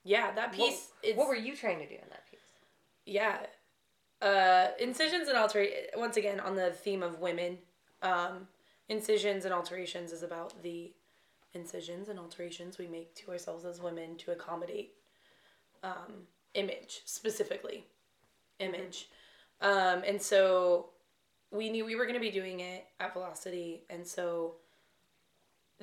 [0.05, 0.91] Yeah, that What- piece.
[1.03, 2.41] is, What were you trying to do in that piece?
[3.05, 3.47] yeah
[4.21, 5.67] uh incisions and alter
[5.97, 7.59] once again on the theme of women
[8.01, 8.47] um
[8.89, 10.93] incisions and alterations is about the
[11.53, 14.95] incisions and alterations we make to ourselves as women to accommodate
[15.83, 17.87] um, image specifically
[18.59, 19.09] image.
[19.61, 20.91] Um, and so
[21.51, 24.55] we knew we were going to be doing it at velocity and so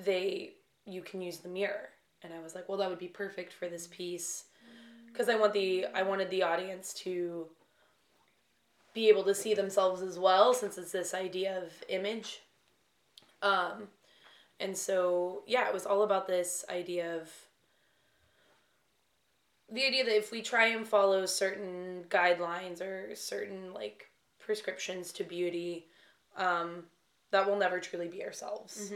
[0.03, 0.53] they
[0.85, 1.89] you can use the mirror.
[2.21, 4.45] And i was like well that would be perfect for this piece
[5.07, 7.47] because i want the i wanted the audience to
[8.93, 12.41] be able to see themselves as well since it's this idea of image.
[13.41, 13.87] Um
[14.59, 17.29] and so yeah it was all about this idea of
[19.71, 24.09] the idea that if we try and follow certain guidelines or certain like
[24.39, 25.87] prescriptions to beauty
[26.37, 26.83] um
[27.31, 28.91] that will never truly be ourselves.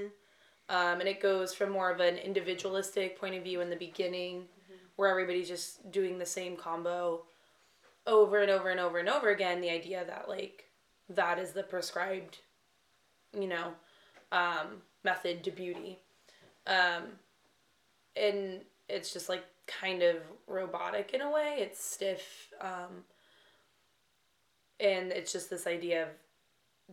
[0.70, 4.46] Um, and it goes from more of an individualistic point of view in the beginning
[4.96, 7.24] where everybody's just doing the same combo
[8.08, 10.66] over and over and over and over again the idea that like
[11.10, 12.40] that is the prescribed
[13.40, 13.74] you know
[14.32, 16.00] um, method to beauty.
[16.66, 17.04] Um,
[18.16, 18.62] and
[18.94, 20.18] it's just like kind of
[20.48, 23.04] robotic in a way it's stiff um,
[24.80, 26.10] and it's just this idea of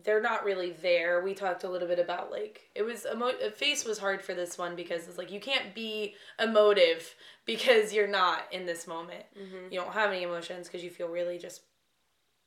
[0.03, 1.21] they're not really there.
[1.21, 4.57] We talked a little bit about like it was emo- face was hard for this
[4.57, 7.13] one because it's like you can't be emotive
[7.45, 9.25] because you're not in this moment.
[9.69, 11.61] You don't have any emotions because you feel really just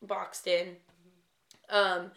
[0.02, 0.76] boxed in.
[1.68, 2.12] Um,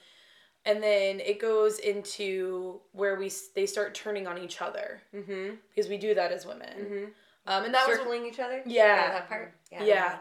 [0.65, 5.55] and then it goes into where we they start turning on each other Mm-hmm.
[5.69, 7.11] because we do that as women.
[7.47, 8.61] Um, and that was Circling each other.
[8.65, 9.13] Yeah.
[9.13, 9.55] that part.
[9.71, 10.17] yeah.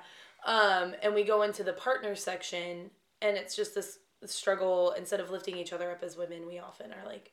[0.46, 4.92] Um, and we go into the partner section, and it's just this struggle.
[4.96, 7.32] Instead of lifting each other up as women, we often are like,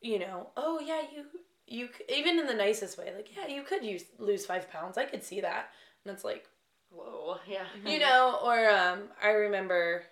[0.00, 1.24] you know, oh yeah, you
[1.66, 4.96] you even in the nicest way, like yeah, you could use lose five pounds.
[4.96, 5.70] I could see that,
[6.04, 6.46] and it's like
[6.90, 7.64] Whoa, yeah.
[7.84, 10.04] you know, or um, I remember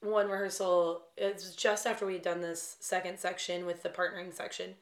[0.00, 1.04] one rehearsal.
[1.16, 4.74] It was just after we had done this second section with the partnering section.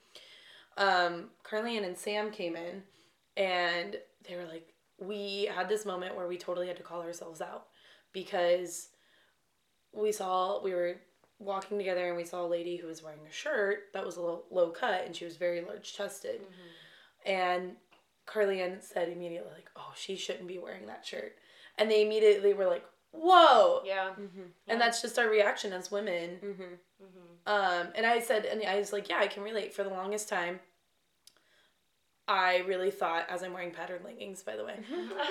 [0.76, 2.82] Um, Carlene and Sam came in,
[3.36, 3.96] and
[4.28, 7.66] they were like, we had this moment where we totally had to call ourselves out
[8.12, 8.88] because
[9.92, 10.96] we saw we were
[11.38, 14.20] walking together and we saw a lady who was wearing a shirt that was a
[14.20, 16.42] low, low cut and she was very large chested
[17.24, 17.72] and
[18.26, 21.36] Carlene said immediately like oh she shouldn't be wearing that shirt.
[21.78, 24.10] And they immediately were like whoa Yeah.
[24.10, 24.42] Mm-hmm.
[24.68, 26.74] and that's just our reaction as women Mm-hmm.
[27.46, 29.72] um, and I said, and I was like, yeah, I can relate.
[29.72, 30.60] For the longest time,
[32.28, 34.74] I really thought, as I'm wearing patterned leggings, by the way,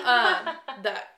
[0.04, 1.16] um, that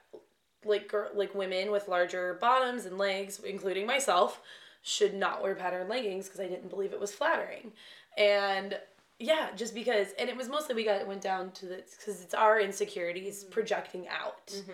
[0.65, 4.41] like girl, like women with larger bottoms and legs, including myself,
[4.83, 7.73] should not wear patterned leggings because I didn't believe it was flattering,
[8.17, 8.79] and
[9.19, 12.23] yeah, just because, and it was mostly we got it went down to the because
[12.23, 14.73] it's our insecurities projecting out, Mm-hmm.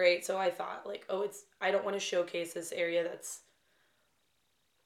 [0.00, 0.24] Right?
[0.24, 3.40] So I thought like, oh, it's I don't want to showcase this area that's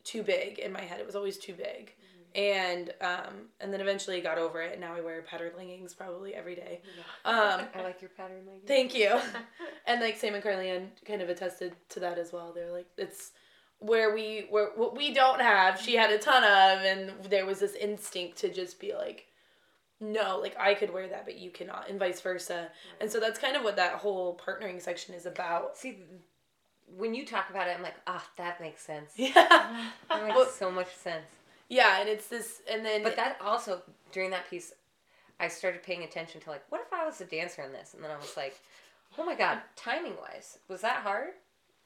[0.04, 1.00] too big in my head.
[1.00, 1.94] It was always too big.
[2.34, 6.34] And um, and then eventually got over it, and now I wear patterned leggings probably
[6.34, 6.80] every day.
[7.24, 8.66] Um, I like your pattern leggings.
[8.66, 9.20] thank you.
[9.86, 12.52] and like Sam and Carlene kind of attested to that as well.
[12.52, 13.30] They're like it's
[13.78, 15.80] where we where what we don't have.
[15.80, 19.26] She had a ton of, and there was this instinct to just be like,
[20.12, 22.68] no, like I could wear that, but you cannot, and vice versa.
[23.00, 25.76] And so that's kind of what that whole partnering section is about.
[25.76, 25.98] See,
[26.96, 29.12] when you talk about it, I'm like, ah, that makes sense.
[29.16, 29.32] Yeah,
[30.09, 31.26] That makes Well- so much sense.
[31.68, 33.82] yeah, and it's this, and then But that also
[34.12, 34.72] during that piece,
[35.40, 37.94] I started paying attention to like, what if I was a dancer in this?
[37.94, 38.61] And then I was like,
[39.18, 41.30] oh my god, timing wise, was that hard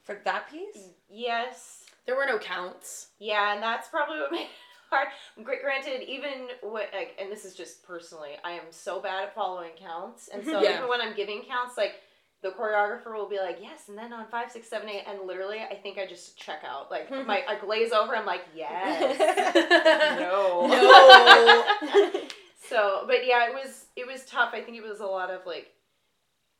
[0.03, 0.89] for that piece?
[1.09, 1.85] Yes.
[2.05, 3.07] there were no counts.
[3.19, 4.47] Yeah, and that's probably what made
[4.91, 9.35] it Granted, even what, like, and this is just personally, I am so bad at
[9.35, 10.77] following counts, and so Yeah.
[10.77, 11.95] even when I'm giving counts, like
[12.41, 15.59] the choreographer will be like, yes, and then on five, six, seven, eight, and literally,
[15.59, 16.89] I think I just check out.
[16.89, 18.15] Like my, I glaze over.
[18.15, 19.19] I'm like, yes,
[20.19, 22.21] no, No.
[22.69, 24.51] so, but yeah, it was it was tough.
[24.53, 25.71] I think it was a lot of like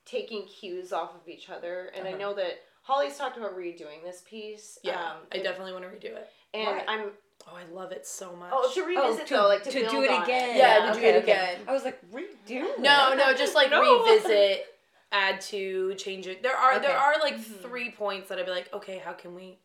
[0.06, 2.18] taking cues off of each other, and I Uh-huh.
[2.20, 4.80] know that Holly's talked about redoing this piece.
[4.84, 6.28] Yeah, um, I and- definitely want to redo it.
[6.54, 6.84] And Why?
[6.88, 7.12] I'm
[7.48, 8.52] Oh, I love it so much.
[8.54, 10.58] oh to revisit though, like to, build do it on again.
[10.58, 11.60] Yeah, to do it again.
[11.68, 12.78] I was like, redo.
[12.80, 13.82] No, no, just like No.
[13.82, 14.66] revisit,
[15.12, 16.44] add to, change it.
[16.44, 17.62] There are there are like Mhm.
[17.62, 19.58] three points that I'd be like, okay, how can we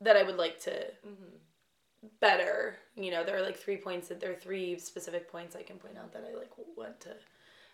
[0.00, 0.72] that I would like to
[1.06, 1.38] Mhm.
[2.20, 2.78] better.
[2.96, 5.78] You know, there are like three points that there are three specific points I can
[5.78, 7.16] point out that I like want to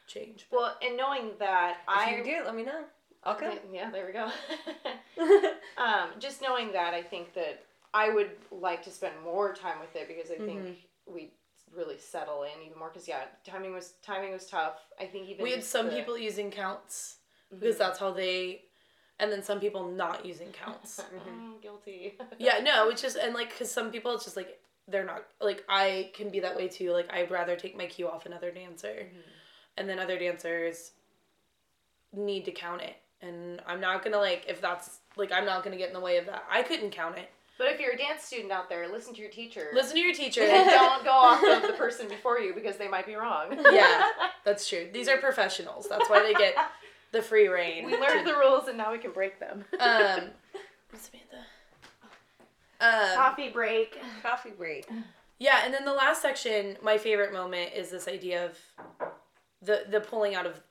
[0.06, 0.46] change.
[0.50, 2.84] Well, and knowing that If I you do it, let me know.
[3.24, 3.38] I'll.
[3.72, 4.30] Yeah, there we go.
[5.76, 9.94] um, just knowing that, I think that I would like to spend more time with
[9.96, 10.76] it because I think Mhm.
[11.06, 11.32] we
[11.72, 12.88] really settle in even more.
[12.88, 14.80] Because yeah, timing was timing was tough.
[14.98, 17.18] I think even we had some the- people using counts
[17.52, 17.60] Mhm.
[17.60, 18.64] because that's how they
[19.18, 20.98] and then some people not using counts.
[21.28, 22.16] Mm, guilty.
[22.38, 25.64] yeah, no, it's just and like because some people it's just like they're not like
[25.68, 26.92] I can be that way too.
[26.92, 29.10] Like I'd rather take my cue off another dancer,
[29.76, 30.92] and then other dancers
[32.12, 35.76] need to count it, and I'm not gonna like if that's like I'm not gonna
[35.76, 36.44] get in the way of that.
[36.48, 37.30] I couldn't count it.
[37.60, 39.66] But if you're a dance student out there, listen to your teacher.
[39.74, 40.40] Listen to your teacher.
[40.40, 43.54] and don't go off of the person before you because they might be wrong.
[43.70, 44.02] Yeah.
[44.46, 44.88] That's true.
[44.90, 45.86] These are professionals.
[45.86, 46.54] That's why they get
[47.12, 47.84] the free reign.
[47.84, 49.66] we learned the rules and now we can break them.
[49.78, 49.78] Um,
[50.94, 51.44] Samantha.
[52.80, 53.98] Um, Coffee break.
[54.22, 54.88] Coffee break.
[55.38, 58.58] yeah, and then the last section, my favorite moment is this idea of
[59.60, 60.62] the the pulling out of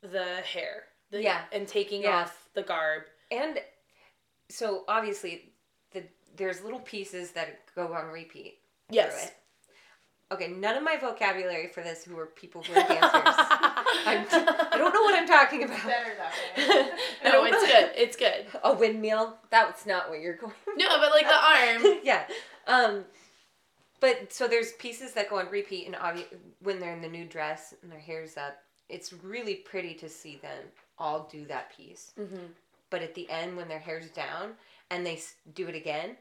[0.00, 0.84] the hair.
[1.10, 1.42] The, Yeah.
[1.52, 2.22] And taking Yeah.
[2.22, 3.02] off the garb.
[3.30, 3.60] And
[4.48, 5.49] so obviously, the
[6.36, 8.58] there's little pieces that go on repeat.
[8.90, 9.32] Yes.
[10.32, 13.02] Okay, none of my vocabulary for this who are people who are dancers.
[13.04, 15.84] I'm, I don't know what I'm talking about.
[15.84, 16.90] Better that way.
[17.24, 17.90] no, it's good.
[17.96, 18.46] It's good.
[18.62, 19.38] A windmill?
[19.50, 20.52] That's not what you're going.
[20.76, 22.00] No, but like the arm.
[22.04, 22.24] yeah.
[22.68, 23.04] Um,
[23.98, 26.26] but so there's pieces that go on repeat, and obvi-
[26.62, 28.56] when they're in the new dress and their hair's up,
[28.88, 30.64] it's really pretty to see them
[30.96, 32.12] all do that piece.
[32.18, 32.46] Mm-hmm.
[32.88, 34.52] But at the end, when their hair's down
[34.90, 35.20] and they
[35.54, 36.16] do it again,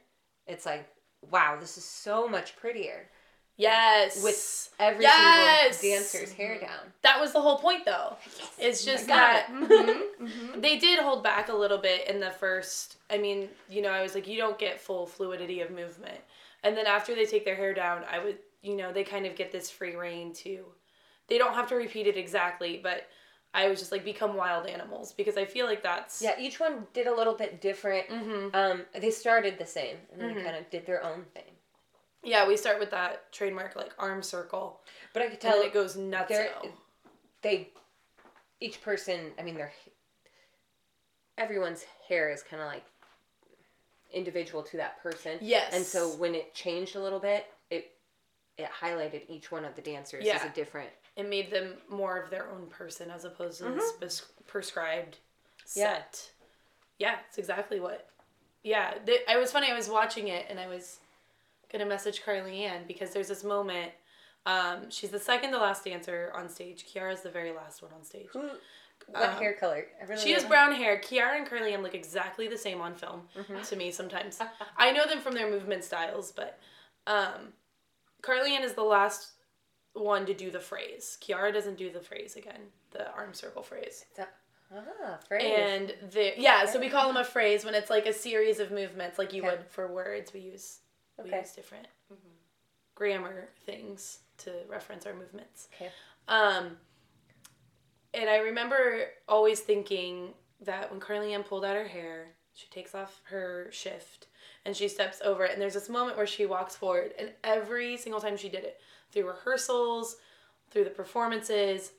[0.47, 0.87] it's like,
[1.31, 3.09] wow, this is so much prettier
[3.57, 4.23] Yes.
[4.23, 5.77] with every Yes!
[5.79, 6.93] single dancer's hair down.
[7.01, 8.15] that was the whole point, though.
[8.25, 8.51] Yes.
[8.57, 10.19] It's just that it.
[10.21, 10.61] Mhm.
[10.61, 12.97] they did hold back a little bit in the first.
[13.09, 16.19] I mean, you know, I was like, you don't get full fluidity of movement,
[16.63, 19.35] and then after they take their hair down, I would, you know, they kind of
[19.35, 20.63] get this free reign to.
[21.27, 23.07] They don't have to repeat it exactly, but
[23.53, 26.85] I was just like become wild animals because I feel like that's Yeah, each one
[26.93, 28.07] did a little bit different.
[28.07, 30.43] hmm Um, they started the same, and then Mhm.
[30.43, 31.55] kind of did their own thing.
[32.21, 34.81] Yeah, we start with that trademark like arm circle,
[35.13, 36.29] But I could tell it goes nuts.
[36.29, 36.53] they're-
[38.61, 39.71] each person i mean their
[41.37, 42.83] everyone's hair is kind of like
[44.11, 45.73] individual to that person Yes.
[45.73, 47.91] and so when it changed a little bit it
[48.57, 50.89] it highlighted each one of the dancers as a different
[51.19, 53.75] it made them more of their own person as opposed to Mhm.
[53.75, 55.17] this pres- prescribed
[55.65, 56.31] set.
[56.97, 58.07] Yeah, it's exactly what.
[58.63, 59.71] Yeah, th- I was funny.
[59.71, 60.99] I was watching it and I was
[61.71, 63.91] gonna message Carly Ann because there's this moment.
[64.45, 66.85] Um, she's the second to last dancer on stage.
[66.87, 68.27] Kiara's the very last one on stage.
[68.33, 68.49] who
[69.07, 70.99] what Um, hair color really She has don't- brown hair.
[70.99, 73.67] Kiara and Carly Ann look exactly the same on film Mhm.
[73.69, 74.39] to me sometimes.
[74.77, 76.59] I know them from their movement styles, but
[77.07, 77.53] um,
[78.21, 79.31] Carly Ann is the last
[79.93, 81.17] one to do the phrase.
[81.21, 82.61] Kiara doesn't do the phrase again,
[82.91, 84.05] the arm circle phrase.
[84.71, 85.51] ah phrase.
[85.69, 88.71] And the yeah, so we call them a phrase when it's like a series of
[88.71, 89.57] movements, like you Okay.
[89.57, 90.31] would for words.
[90.33, 90.79] We use
[91.17, 91.39] we Okay.
[91.39, 91.87] use different
[92.95, 95.69] grammar things to reference our movements.
[95.73, 95.89] Okay.
[96.27, 96.77] Um,
[98.13, 102.93] and I remember always thinking that when Carly Ann pulled out her hair, she takes
[102.93, 104.27] off her shift
[104.65, 105.53] and she steps over it.
[105.53, 108.79] And there's this moment where she walks forward, and every single time she did it,
[109.11, 110.17] through rehearsals,
[110.71, 111.91] through the performances,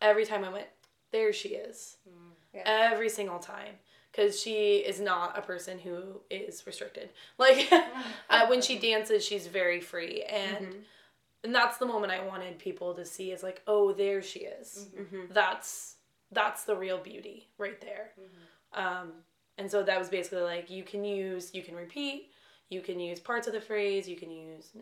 [0.00, 0.66] every time I went,
[1.12, 1.96] there she is.
[2.54, 2.62] Yeah.
[2.64, 3.74] Every single time.
[4.10, 7.10] Because she is not a person who is restricted.
[7.38, 7.70] Like,
[8.30, 10.22] uh, when she dances, she's very free.
[10.22, 10.82] And Mhm.
[11.44, 14.88] and that's the moment I wanted people to see is like, oh, there she is.
[14.96, 15.32] Mhm.
[15.32, 15.96] That's
[16.32, 18.14] that's the real beauty right there.
[18.72, 19.12] Um,
[19.58, 22.30] and so that was basically like you can use, you can repeat,
[22.68, 24.72] you can use parts of the phrase, you can use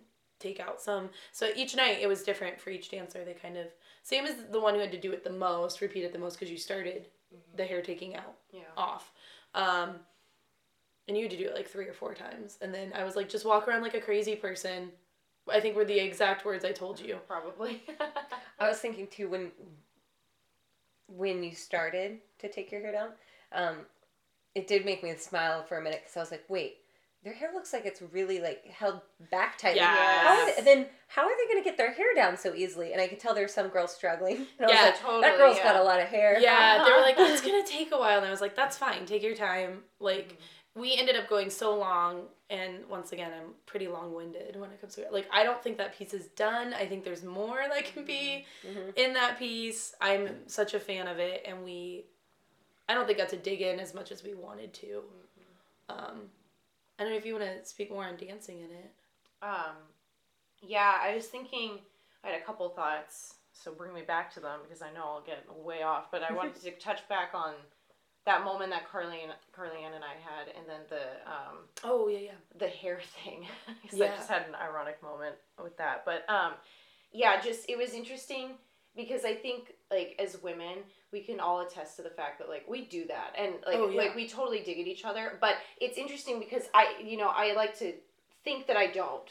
[0.44, 1.10] take out some.
[1.32, 3.24] So each night it was different for each dancer.
[3.24, 3.66] They kind of
[4.02, 6.34] same as the one who had to do it the most, repeat it the most
[6.34, 7.08] because you started
[7.56, 8.60] the hair taking out Yeah.
[8.76, 9.12] off.
[9.54, 9.96] Um,
[11.08, 12.58] and you had to do it like three or four times.
[12.60, 14.90] And then I was like, just walk around like a crazy person.
[15.52, 17.16] I think were the exact words I told you.
[17.26, 17.82] Probably.
[18.58, 19.50] I was thinking too when
[21.06, 23.10] when you started to take your hair down,
[23.52, 23.76] um,
[24.54, 26.78] it did make me smile for a minute because I was like, wait,
[27.24, 29.00] their hair looks like it's really like held
[29.30, 29.80] back tightly.
[29.80, 30.26] Yes.
[30.26, 32.92] How they, then how are they going to get their hair down so easily?
[32.92, 34.46] And I could tell there's some girls struggling.
[34.60, 35.64] Yeah, like, totally, that girl's yeah.
[35.64, 36.38] got a lot of hair.
[36.38, 39.06] Yeah, they were like, it's gonna take a while, and I was like, that's fine,
[39.06, 39.82] take your time.
[40.00, 40.38] Like,
[40.74, 44.80] we ended up going so long, and once again, I'm pretty long winded when it
[44.80, 45.12] comes to it.
[45.12, 46.74] Like, I don't think that piece is done.
[46.74, 48.96] I think there's more that can be Mhm.
[48.96, 49.94] in that piece.
[50.00, 52.04] I'm such a fan of it, and we,
[52.88, 55.02] I don't think got to dig in as much as we wanted to.
[55.88, 56.30] Um,
[56.98, 58.92] I don't know if you want to speak more on dancing in it.
[59.42, 59.76] Um,
[60.60, 61.78] yeah, I was thinking.
[62.22, 65.22] I had a couple thoughts, so bring me back to them because I know I'll
[65.26, 66.10] get way off.
[66.10, 67.52] But I wanted to touch back on
[68.24, 72.08] that moment that Carly and Carly Ann and I had, and then the um, Oh
[72.08, 72.30] yeah, yeah.
[72.58, 73.46] the hair thing.
[73.90, 74.16] 'Cause I Yeah.
[74.16, 76.04] just had an ironic moment with that.
[76.06, 76.52] But um,
[77.12, 78.52] yeah, just it was interesting
[78.96, 80.78] because I think like as women
[81.14, 83.88] we can all attest to the fact that like we do that and like Oh,
[83.88, 84.02] yeah.
[84.02, 87.54] like we totally dig at each other but it's interesting because i you know i
[87.54, 87.92] like to
[88.44, 89.28] think that i don't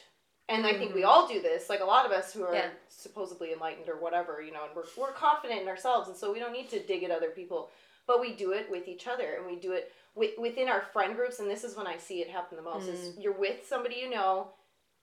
[0.50, 1.08] and i think we Mhm.
[1.10, 2.70] all do this like a lot of us who are Yeah.
[2.88, 6.40] supposedly enlightened or whatever you know and we're, we're confident in ourselves and so we
[6.40, 7.70] don't need to dig at other people
[8.08, 11.16] but we do it with each other and we do it with, within our friend
[11.16, 13.96] groups and this is when i see it happen the most is you're with somebody
[13.96, 14.48] you know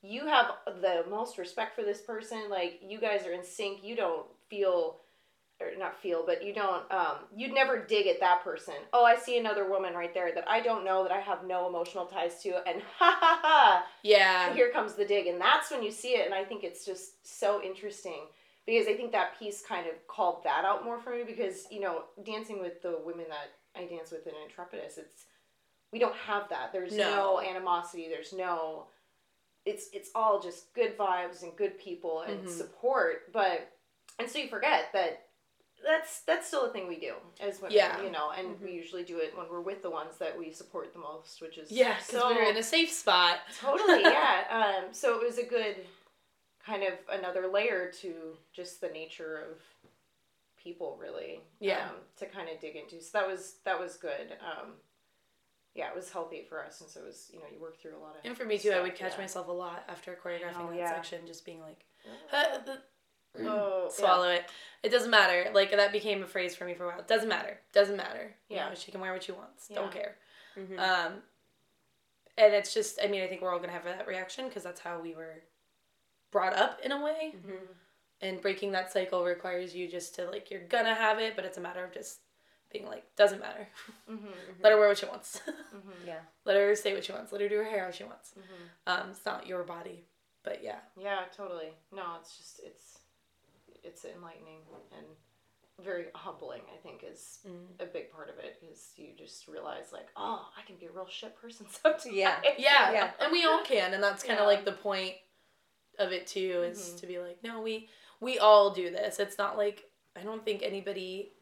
[0.02, 0.46] you have
[0.80, 4.96] the most respect for this person like you guys are in sync you don't feel
[5.60, 9.16] or not feel but you don't um you'd never dig at that person oh i
[9.16, 12.42] see another woman right there that i don't know that i have no emotional ties
[12.42, 14.54] to and ha ha ha Yeah.
[14.54, 17.26] here comes the dig and that's when you see it and i think it's just
[17.40, 18.22] so interesting
[18.66, 21.80] because i think that piece kind of called that out more for me because you
[21.80, 23.50] know dancing with the women that
[23.80, 25.24] i dance with in intrepidus it's
[25.92, 27.10] we don't have that there's No.
[27.10, 28.86] no, animosity there's no
[29.66, 32.48] it's it's all just good vibes and good people and Mhm.
[32.48, 33.70] support but
[34.18, 35.26] and so you forget that
[35.84, 38.02] that's that's still a thing we do as women Yeah.
[38.02, 38.62] you know and Mhm.
[38.62, 41.56] we usually do it when we're with the ones that we support the most which
[41.58, 43.38] is Yeah, because so we're in a safe spot.
[43.58, 44.44] Totally, yeah.
[44.84, 45.76] um, so it was a good
[46.64, 49.58] kind of another layer to just the nature of
[50.62, 51.40] people, really.
[51.58, 51.84] Yeah.
[51.88, 53.00] Um, to kind of dig into.
[53.02, 54.36] So that was that was good.
[54.44, 54.72] Um,
[55.74, 57.96] yeah, it was healthy for us, and so it was you know you work through
[57.96, 58.24] a lot of.
[58.24, 59.20] And for me too, I would catch yeah.
[59.22, 60.92] myself a lot after choreographing know, that yeah.
[60.94, 61.84] section, just being like,
[62.32, 62.82] "Uh, the-
[63.38, 64.44] Oh, swallow it.
[64.82, 65.50] It doesn't matter.
[65.54, 66.98] Like that became a phrase for me for a while.
[67.00, 67.58] It Doesn't matter.
[67.72, 68.34] Doesn't matter.
[68.48, 68.68] You Yeah.
[68.68, 69.68] know, she can wear what she wants.
[69.68, 70.00] Don't Yeah.
[70.02, 70.16] care.
[70.56, 70.78] Mhm.
[70.78, 71.22] Um,
[72.36, 74.80] and it's just, I mean, I think we're all gonna have that reaction because that's
[74.80, 75.42] how we were
[76.30, 77.34] brought up in a way.
[77.36, 77.68] Mhm.
[78.22, 81.58] And breaking that cycle requires you just to like you're gonna have it, but it's
[81.58, 82.20] a matter of just
[82.70, 83.68] being like doesn't matter.
[84.08, 85.40] Mm-hmm, Let her wear what she wants.
[85.46, 86.20] mm-hmm, Yeah.
[86.44, 87.32] Let her say what she wants.
[87.32, 88.32] Let her do her hair how she wants.
[88.38, 88.64] mm-hmm.
[88.86, 90.04] Um, it's not your body,
[90.42, 90.80] but yeah.
[90.96, 91.74] Yeah, totally.
[91.92, 92.99] No, it's just it's
[93.84, 94.60] it's enlightening
[94.96, 95.06] and
[95.84, 96.62] very humbling.
[96.72, 97.80] I think is Mm.
[97.80, 100.92] a big part of it because you just realize like, oh, I can be a
[100.92, 102.06] real shit person sometimes.
[102.06, 102.40] Yeah.
[102.58, 103.10] Yeah, Yeah.
[103.20, 104.46] and we all can, and that's kind of Yeah.
[104.56, 105.14] like the point
[105.98, 107.00] of it too, is Mhm.
[107.00, 107.88] to be like, no, we
[108.20, 109.18] we all do this.
[109.18, 111.32] It's not like I don't think anybody.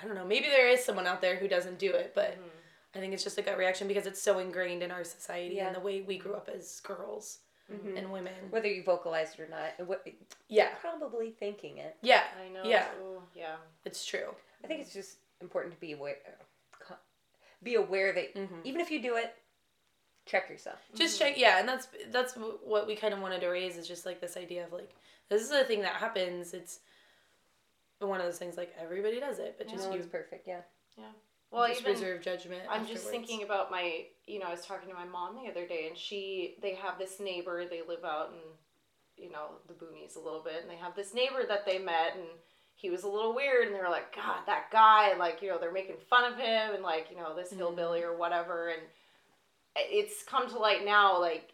[0.00, 0.26] I don't know.
[0.26, 2.50] Maybe there is someone out there who doesn't do it, but Mhm.
[2.94, 5.68] I think it's just a gut reaction because it's so ingrained in our society Yeah.
[5.68, 7.38] and the way we grew up as girls
[7.72, 7.98] Mhm.
[7.98, 8.50] and women.
[8.50, 10.06] Whether you vocalize it or not, and what,
[10.48, 11.96] Yeah, probably thinking it.
[12.02, 12.62] yeah, I know.
[12.64, 12.88] Yeah.
[13.02, 13.56] Ooh, yeah.
[13.84, 14.34] it's true.
[14.62, 16.16] I think it's just important to be aware,
[17.62, 18.60] be aware that Mhm.
[18.64, 19.34] even if you do it,
[20.26, 20.80] check yourself.
[20.94, 24.04] just check yeah and that's that's what we kind of wanted to raise is just
[24.04, 24.92] like this idea of like
[25.28, 26.80] this is a thing that happens it's
[28.00, 30.46] one of those things like everybody does it but just one's you perfect.
[30.48, 30.62] Yeah,
[30.96, 31.12] yeah.
[31.50, 34.88] Well, just even reserve judgment I'm just thinking about my, you know, I was talking
[34.88, 37.64] to my mom the other day, and she, they have this neighbor.
[37.68, 41.14] They live out in, you know, the boonies a little bit, and they have this
[41.14, 42.26] neighbor that they met, and
[42.74, 45.58] he was a little weird, and they were like, God, that guy, like, you know,
[45.58, 47.58] they're making fun of him, and like, you know, this mm-hmm.
[47.58, 48.82] hillbilly or whatever, and
[49.76, 51.52] it's come to light now, like.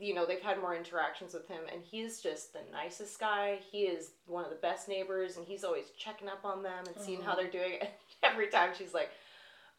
[0.00, 3.58] You know, they've had more interactions with him, and he's just the nicest guy.
[3.70, 6.96] He is one of the best neighbors, and he's always checking up on them and
[6.96, 7.72] seeing how they're doing.
[7.82, 7.90] And
[8.22, 9.10] every time she's like,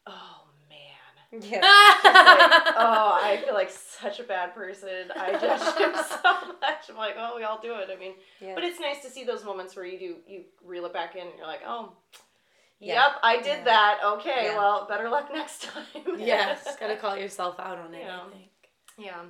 [0.06, 1.60] "Oh man, Yeah.
[1.62, 5.10] oh, I feel like such a bad person.
[5.16, 6.90] I judge him so much.
[6.90, 7.88] I'm like, oh, we all do it.
[7.94, 8.54] I mean, Yeah.
[8.54, 11.22] but it's nice to see those moments where you do you reel it back in
[11.26, 11.92] and you're like, oh,
[12.80, 12.94] Yeah.
[13.06, 13.64] yep, I did Yeah.
[13.64, 14.00] that.
[14.16, 16.18] Okay, well, better luck next time.
[16.18, 18.20] yes gotta call yourself out on it Yeah.
[18.26, 18.50] i think
[18.98, 19.22] Yeah.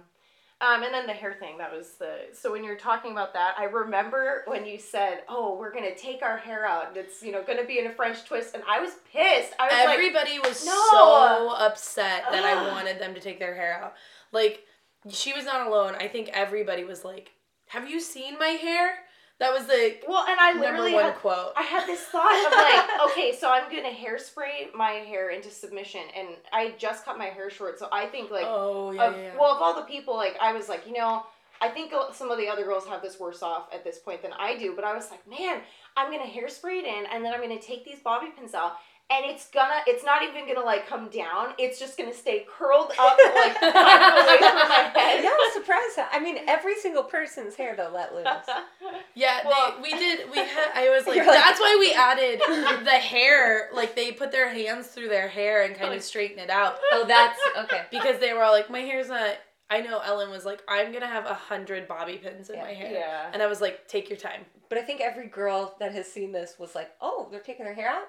[0.61, 2.17] Um, and then the hair thing, that was the.
[2.33, 5.97] So when you're talking about that, I remember when you said, oh, we're going to
[5.97, 8.55] take our hair out and it's, you know, going to be in a French twist.
[8.55, 9.53] And I was pissed.
[9.59, 13.55] I was like, everybody was "No." so upset that i wanted them to take their
[13.55, 13.95] hair out
[14.33, 14.65] like
[15.09, 17.33] she was not alone i think everybody was like
[17.69, 18.99] have you seen my hair
[19.41, 22.47] that was the well, and I number literally one had quote I had this thought
[22.47, 27.19] of like, okay, so I'm gonna hairspray my hair into submission, and I just cut
[27.19, 29.31] my hair short, so I think like, oh yeah, of, yeah.
[29.39, 31.25] well, of all the people, like I was like, you know,
[31.61, 34.33] I think some of the other girls have this worse off at this point than
[34.39, 35.63] I do, but I was like, man,
[35.97, 38.75] I'm gonna hairspray it in, and then I'm gonna take these bobby pins out.
[39.11, 41.49] And it's gonna, it's not even gonna like come down.
[41.59, 45.23] It's just gonna stay curled up like away from my head.
[45.23, 45.99] Yeah, I was surprised.
[46.11, 48.27] I mean, every single person's hair they'll let loose.
[49.15, 50.31] Yeah, Well- they, we did.
[50.31, 50.71] We had.
[50.75, 52.41] I was like, You're like- that's why we added
[52.85, 53.69] the hair.
[53.75, 57.05] Like they put their hands through their hair and kind of straighten it out Oh,
[57.07, 57.83] that's okay.
[57.91, 59.37] because they were all like, my hair's not.
[59.71, 62.63] I know Ellen was like, I'm gonna have a hundred bobby pins in Yeah.
[62.65, 63.31] my hair, Yeah.
[63.33, 64.45] and I was like, take your time.
[64.71, 67.75] But I think every girl that has seen this was like, "Oh, they're taking their
[67.75, 68.09] hair out."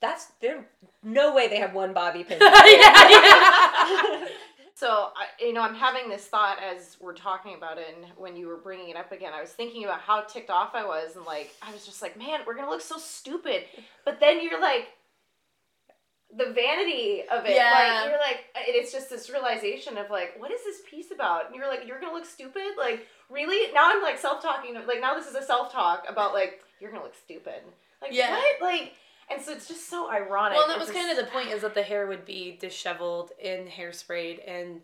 [0.00, 0.66] That's there.
[1.02, 2.38] No way they have one bobby pin.
[2.40, 4.24] yeah, yeah.
[4.74, 8.36] So I, you know, I'm having this thought as we're talking about it, and when
[8.36, 11.16] you were bringing it up again, I was thinking about how ticked off I was,
[11.16, 13.64] and like I was just like, man, we're gonna look so stupid.
[14.04, 14.86] But then you're like,
[16.36, 17.72] the vanity of it, Yeah.
[18.02, 21.46] like you're like, and it's just this realization of like, what is this piece about?
[21.46, 23.72] And you're like, you're gonna look stupid, like really?
[23.72, 26.92] Now I'm like self talking, like now this is a self talk about like you're
[26.92, 27.62] gonna look stupid,
[28.00, 28.30] like Yeah.
[28.30, 28.92] what, like.
[29.30, 30.56] And so it's just so ironic.
[30.56, 33.32] Well, that was just- kind of the point is that the hair would be disheveled
[33.42, 34.82] and hairsprayed, and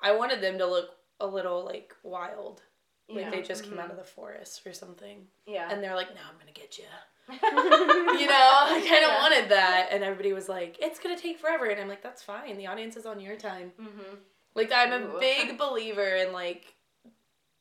[0.00, 0.90] I wanted them to look
[1.20, 2.62] a little like wild,
[3.08, 3.30] like Yeah.
[3.30, 3.80] they just came Mhm.
[3.84, 5.28] out of the forest or something.
[5.46, 5.70] Yeah.
[5.70, 6.84] And they're like, "Now I'm gonna get you."
[7.28, 9.20] You know, I kind of Yeah.
[9.20, 12.56] wanted that, and everybody was like, "It's gonna take forever," and I'm like, "That's fine.
[12.56, 14.14] The audience is on your time." mm-hmm.
[14.54, 15.20] Like I'm a Ooh.
[15.20, 16.74] big believer in like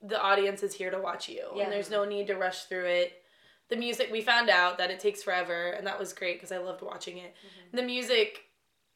[0.02, 1.64] the audience is here to watch you, Yeah.
[1.64, 3.22] and there's no need to rush through it.
[3.70, 6.57] The music we found out that it takes forever, and that was great because I
[6.59, 7.34] loved watching it.
[7.36, 7.78] Mm-hmm.
[7.78, 8.41] The music,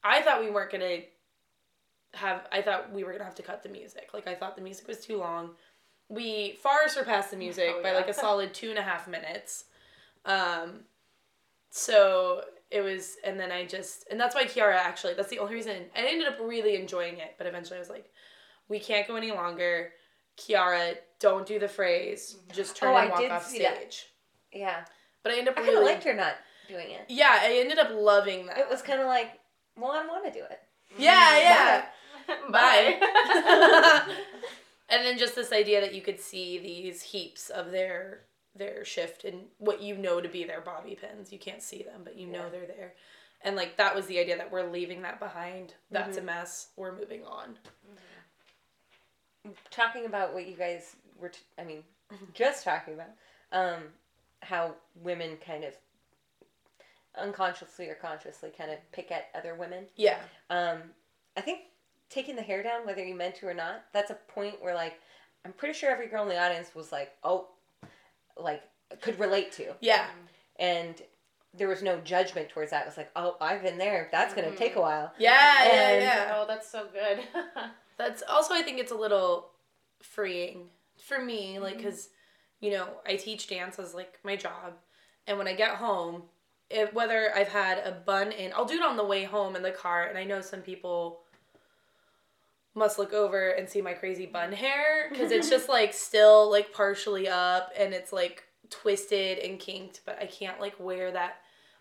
[0.04, 1.00] I thought we weren't gonna
[2.14, 2.46] have.
[2.52, 4.10] I thought we were gonna have to cut the music.
[4.14, 5.50] Like I thought the music was too long.
[6.08, 7.96] We far surpassed the music Oh, by yeah.
[7.96, 9.64] like a solid two and a half minutes.
[10.24, 10.80] Um,
[11.70, 15.14] so it was, and then I just, and that's why Kiara actually.
[15.14, 15.84] That's the only reason.
[15.96, 18.10] I ended up really enjoying it, but eventually I was like,
[18.68, 19.92] we can't go any longer.
[20.36, 22.36] Kiara, don't do the phrase.
[22.52, 23.62] Just turn Oh, and walk off stage.
[23.62, 24.04] that.
[24.52, 24.84] Yeah.
[25.22, 26.34] But I ended up I kind really of liked her not
[26.68, 27.04] doing it.
[27.08, 28.58] Yeah, I ended up loving that.
[28.58, 29.38] It was kind of like,
[29.78, 30.60] well, I want to do it.
[30.98, 31.84] Yeah, yeah.
[32.50, 32.98] Bye.
[34.88, 38.22] and then just this idea that you could see these heaps of their
[38.56, 41.32] their shift and what you know to be their bobby pins.
[41.32, 42.48] You can't see them, but you know Yeah.
[42.50, 42.94] they're there.
[43.42, 45.74] And like that was the idea that we're leaving that behind.
[45.90, 46.28] That's Mm-hmm.
[46.28, 46.68] a mess.
[46.76, 47.56] We're moving on.
[49.70, 51.82] Talking about what you guys were, t- I mean,
[52.12, 52.24] Mm-hmm.
[52.34, 53.10] just talking about,
[53.52, 53.82] um,
[54.42, 55.74] how women kind of
[57.18, 59.84] unconsciously or consciously kind of pick at other women.
[59.96, 60.18] Yeah.
[60.48, 60.78] Um,
[61.36, 61.60] I think
[62.08, 64.94] taking the hair down, whether you meant to or not, that's a point where like
[65.44, 67.48] I'm pretty sure every girl in the audience was like, oh,
[68.36, 68.62] like
[69.00, 70.06] could relate to, Yeah.
[70.58, 71.00] and
[71.56, 72.82] there was no judgment towards that.
[72.82, 74.08] It was like, oh, I've been there.
[74.12, 75.12] That's gonna take a while.
[75.18, 76.32] Yeah, yeah, And- yeah.
[76.36, 77.20] oh, that's so good.
[77.98, 79.50] That's also I think it's a little
[80.00, 82.08] freeing for me, like because
[82.60, 84.74] you know I teach dance as like my job,
[85.26, 86.22] and when I get home,
[86.70, 89.62] if, whether I've had a bun in, I'll do it on the way home in
[89.62, 91.20] the car, and I know some people
[92.74, 96.72] must look over and see my crazy bun hair because it's just like still like
[96.72, 101.38] partially up and it's like twisted and kinked, but I can't like wear that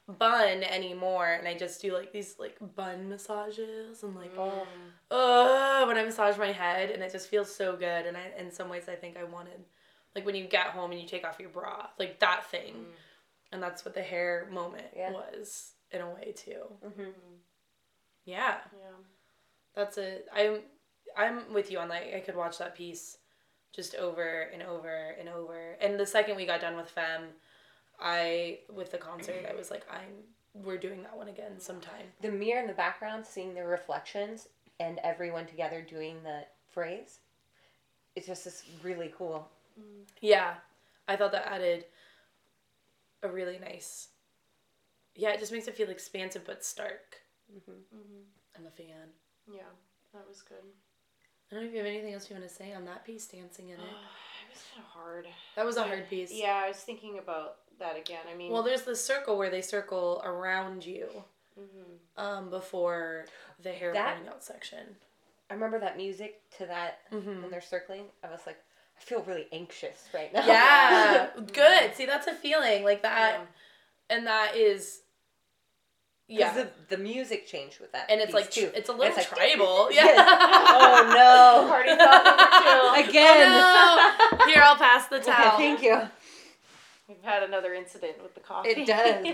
[0.07, 4.65] bun anymore and I just do like these like bun massages and like Oh.
[5.11, 8.07] uh, when I massage my head, and it just feels so good.
[8.07, 9.59] And I, in some ways, I think I wanted,
[10.15, 12.85] like when you get home and you take off your bra, like that thing,
[13.51, 15.11] and that's what the hair moment Yeah.
[15.11, 16.63] was in a way too.
[16.85, 17.09] Mm-hmm.
[18.25, 18.95] Yeah, yeah.
[19.75, 20.27] that's it.
[20.33, 20.59] I'm,
[21.17, 23.17] I'm with you on like I could watch that piece
[23.73, 25.75] just over and over and over.
[25.81, 27.27] And the second we got done with Femme,
[27.99, 32.05] I with the concert, I was like, I'm, we're doing that one again sometime.
[32.21, 34.47] The mirror in the background, seeing the reflections,
[34.79, 37.19] and everyone together doing the phrase.
[38.15, 39.47] It's just this really cool.
[40.21, 40.55] Yeah,
[41.07, 41.85] I thought that added
[43.23, 44.09] a really nice.
[45.15, 47.17] Yeah, it just makes it feel expansive but stark.
[48.57, 49.09] I'm a fan.
[49.51, 49.61] Yeah,
[50.13, 50.57] that was good.
[51.51, 53.25] I don't know if you have anything else you want to say on that piece,
[53.25, 53.79] dancing in it.
[53.79, 55.27] It was kind of hard.
[55.55, 56.31] That was a hard piece.
[56.31, 58.21] Yeah, I was thinking about that again.
[58.31, 61.07] I mean, Well, there's the circle where they circle around you
[61.59, 62.21] mhm.
[62.21, 63.25] um, before
[63.63, 64.95] the hair That- pulling out section.
[65.49, 67.41] I remember that music to that Mhm.
[67.41, 68.11] when they're circling.
[68.23, 68.61] I was like,
[68.99, 70.45] I feel really anxious right now.
[70.45, 71.95] Yeah, good.
[71.95, 74.15] See, that's a feeling like that, Yeah.
[74.17, 74.99] and that is.
[76.27, 76.55] Yeah.
[76.55, 78.05] Yeah, The, the music changed with that.
[78.07, 78.69] and it's like too.
[78.75, 79.89] it's a little It's like- tribal.
[79.91, 80.05] Yeah.
[80.05, 80.27] Yes.
[80.27, 81.67] Oh no.
[81.69, 83.09] Party thought number two.
[83.09, 83.47] Again.
[83.51, 84.45] Oh, no.
[84.45, 85.57] Here, I'll pass the Okay, towel.
[85.57, 85.99] thank you.
[87.07, 88.69] We've had another incident with the coffee.
[88.69, 89.25] It does.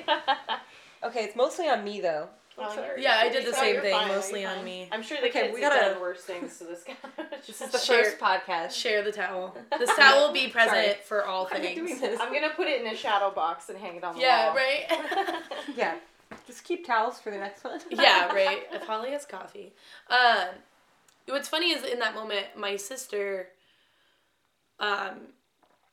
[1.04, 2.30] Okay, it's mostly on me though.
[2.58, 3.04] Well, sorry.
[3.04, 4.66] Yeah, I did the you're same fine, thing, you're mostly on fine.
[4.66, 4.90] me.
[4.92, 6.96] I'm sure the Okay, kids we have gotta- done worse things to this guy.
[7.46, 8.72] This is the Share- first podcast.
[8.72, 9.56] Share the towel.
[9.80, 10.94] This towel will be present Sorry.
[11.06, 12.00] for all Why are you doing things.
[12.02, 12.20] this?
[12.20, 14.28] I'm gonna put it in a shadow box and hang it on the wall.
[14.28, 14.56] Yeah, wall.
[14.56, 15.42] right.
[15.76, 15.96] Yeah.
[16.48, 17.80] Just keep towels for the next one.
[17.92, 18.64] yeah, right.
[18.72, 19.74] If Holly has coffee.
[20.10, 20.48] Um,
[21.28, 23.50] what's funny is in that moment, my sister
[24.80, 25.18] um,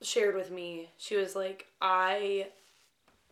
[0.01, 0.89] shared with me.
[0.99, 2.49] She was like, "I,"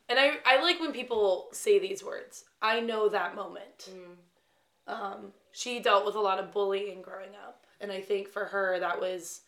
[0.09, 2.45] and I I like when people say these words.
[2.63, 3.91] I know that moment.
[3.91, 4.93] Mm.
[4.93, 8.79] Um, she dealt with a lot of bullying growing up, and I think for her
[8.81, 9.43] that was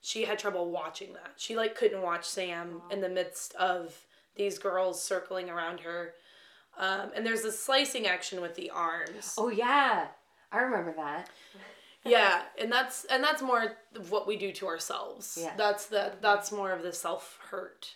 [0.00, 1.32] she had trouble watching that.
[1.36, 3.98] She like couldn't watch Sam in the midst of
[4.36, 6.14] these girls circling around her.
[6.76, 9.34] Um, and there's this slicing action with the arms.
[9.38, 10.08] Oh yeah,
[10.52, 11.30] I remember that.
[12.06, 15.54] yeah and that's and that's more of what we do to ourselves Yeah.
[15.56, 17.94] that's the that's more of the self hurt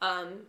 [0.00, 0.46] um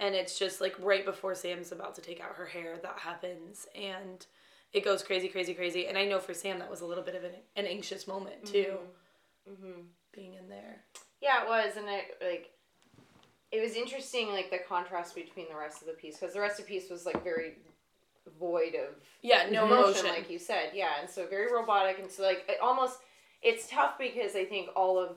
[0.00, 3.66] and it's just like right before sam's about to take out her hair that happens.
[3.74, 4.24] And
[4.72, 5.86] it goes crazy crazy crazy.
[5.86, 8.44] And i know for sam that was a little bit of an, an anxious moment
[8.44, 8.76] too.
[9.48, 9.82] Mm-hmm.
[10.12, 10.82] being in there.
[11.22, 12.50] Yeah, it was, and it like
[13.52, 16.58] it was interesting, like the contrast between the rest of the piece, because the rest
[16.58, 17.54] of the piece was like very
[18.40, 20.06] void of yeah no emotion, emotion.
[20.08, 22.98] like you said, yeah, and so very robotic, and so like it almost
[23.42, 25.16] it's tough because I think all of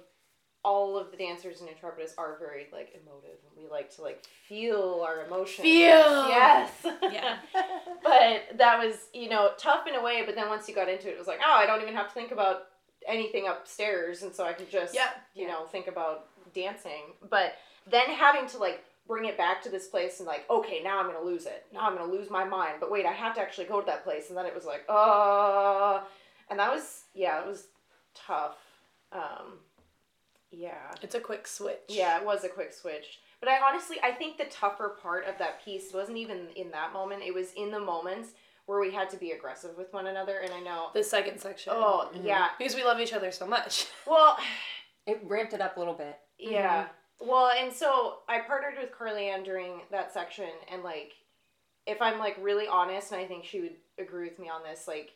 [0.64, 4.24] all of the dancers and Intrepidus are very like emotive, and we like to like
[4.48, 5.64] feel our emotions.
[5.64, 6.28] Feel!
[6.30, 7.38] yes, Yeah.
[8.04, 11.08] but that was you know tough in a way, but then once you got into
[11.08, 12.64] it, it was like oh, I don't even have to think about
[13.08, 15.10] anything upstairs, and so I can just Yeah.
[15.34, 17.54] you know think about dancing, but
[17.90, 21.08] then having to like bring it back to this place and like okay now i'm
[21.08, 23.66] gonna lose it now i'm gonna lose my mind but wait i have to actually
[23.66, 26.00] go to that place and then it was like uh
[26.52, 27.70] and that was yeah it was
[28.14, 28.58] tough
[29.12, 29.58] um
[30.52, 30.94] yeah.
[31.02, 31.80] It's a quick switch.
[31.88, 33.20] Yeah it was a quick switch.
[33.40, 36.94] But i honestly i think the tougher part of that piece wasn't even in that
[36.94, 37.24] moment.
[37.24, 38.30] It was in the moments
[38.66, 41.74] where we had to be aggressive with one another and i know the second section.
[41.76, 42.26] Oh mm-hmm.
[42.26, 42.50] yeah.
[42.58, 43.88] Because we love each other so much.
[44.08, 44.38] Well
[45.06, 46.18] It ramped it up a little bit.
[46.38, 46.84] Yeah.
[46.84, 46.94] Mm-hmm.
[47.22, 51.14] Well, and so I partnered with Carly Ann during that section, and like,
[51.86, 54.88] if I'm like really honest, and I think she would agree with me on this,
[54.88, 55.12] like,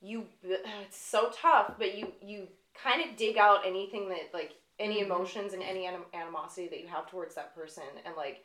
[0.00, 5.00] you, it's so tough, but you you kind of dig out anything that like any
[5.00, 5.06] Mhm.
[5.06, 8.44] emotions and any anim- animosity that you have towards that person, and like,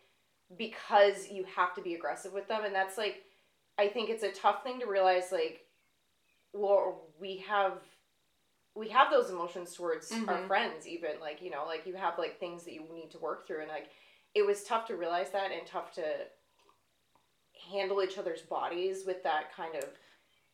[0.57, 3.23] because you have to be aggressive with them, and that's like,
[3.77, 5.67] I think it's a tough thing to realize, like,
[6.53, 7.81] well, we have
[8.73, 10.47] we have those emotions towards our Mhm.
[10.47, 13.45] friends even like you know like you have like things that you need to work
[13.45, 13.89] through and like
[14.33, 16.29] it was tough to realize that and tough to
[17.69, 19.89] handle each other's bodies with that kind of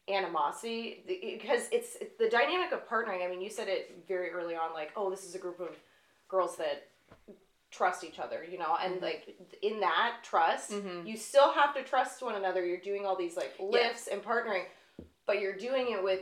[0.09, 4.55] animosity because it's, it's the dynamic of partnering i mean you said it very early
[4.55, 5.75] on like oh this is a group of
[6.29, 6.87] girls that
[7.71, 9.01] trust each other you know and Mhm.
[9.01, 11.05] like in that trust Mhm.
[11.05, 14.63] you still have to trust one another you're doing all these like lifts and partnering
[15.25, 16.21] but you're doing it with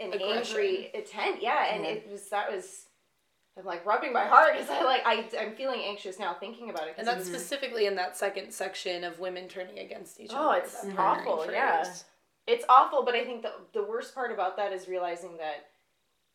[0.00, 0.56] an Aggression.
[0.56, 1.90] angry intent yeah and Yeah.
[1.90, 2.86] it was that was
[3.58, 6.88] i'm like rubbing my heart because i like I, i'm feeling anxious now thinking about
[6.88, 10.48] it And that's specifically in that second section of women turning against each Oh, other.
[10.48, 11.84] Oh, it's awful, yeah.
[12.48, 15.66] It's awful but i think the, the worst part about that is realizing that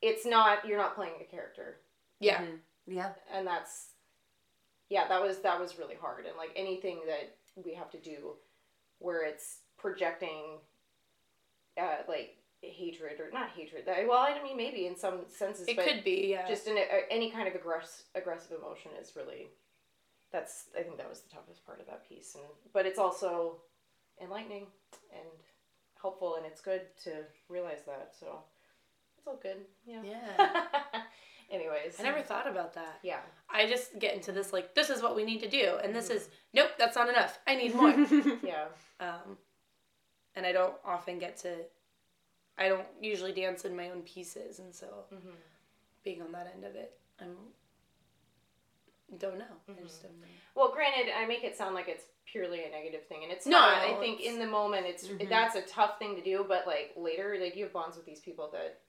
[0.02, 1.78] it's not you're not playing a character
[2.20, 2.42] Yeah.
[2.42, 2.60] Mhm.
[2.88, 3.12] Yeah.
[3.34, 3.90] and that's
[4.90, 7.36] yeah that was that was really hard and like anything that
[7.66, 8.36] we have to do
[9.00, 10.60] where it's projecting
[11.78, 15.76] uh like hatred or not hatred that well i mean maybe in some senses It
[15.76, 16.48] but could be, yeah.
[16.48, 19.50] just in a, any kind of aggress- aggressive emotion is really
[20.32, 22.44] that's i think that was the toughest part of that piece and
[22.74, 23.58] but it's also
[24.22, 24.68] enlightening
[25.14, 25.28] and
[26.04, 27.12] helpful and it's good to
[27.50, 28.28] realize that so
[29.18, 30.52] it's all good yeah yeah.
[31.52, 33.00] anyways I never thought about that.
[33.04, 35.96] yeah I just get into this like this is what we need to do, and
[35.96, 36.16] this Mhm.
[36.16, 37.40] is nope, that's not enough.
[37.48, 37.90] I need more.
[38.44, 38.66] yeah
[39.00, 39.38] um,
[40.36, 41.52] and I don't often get to.
[42.58, 45.36] I don't usually dance in my own pieces, and so mm-hmm.
[46.04, 46.92] being on that end of it,
[47.22, 47.36] I'm.
[49.20, 49.46] Don't know.
[49.70, 49.84] Mm-hmm.
[49.84, 50.28] just don't know.
[50.56, 53.60] Well, granted, I make it sound like it's purely a negative thing, and it's No,
[53.60, 53.78] not.
[53.80, 55.28] I think in the moment, it's Mhm.
[55.30, 58.20] that's a tough thing to do, but like later, like you have bonds with these
[58.20, 58.80] people that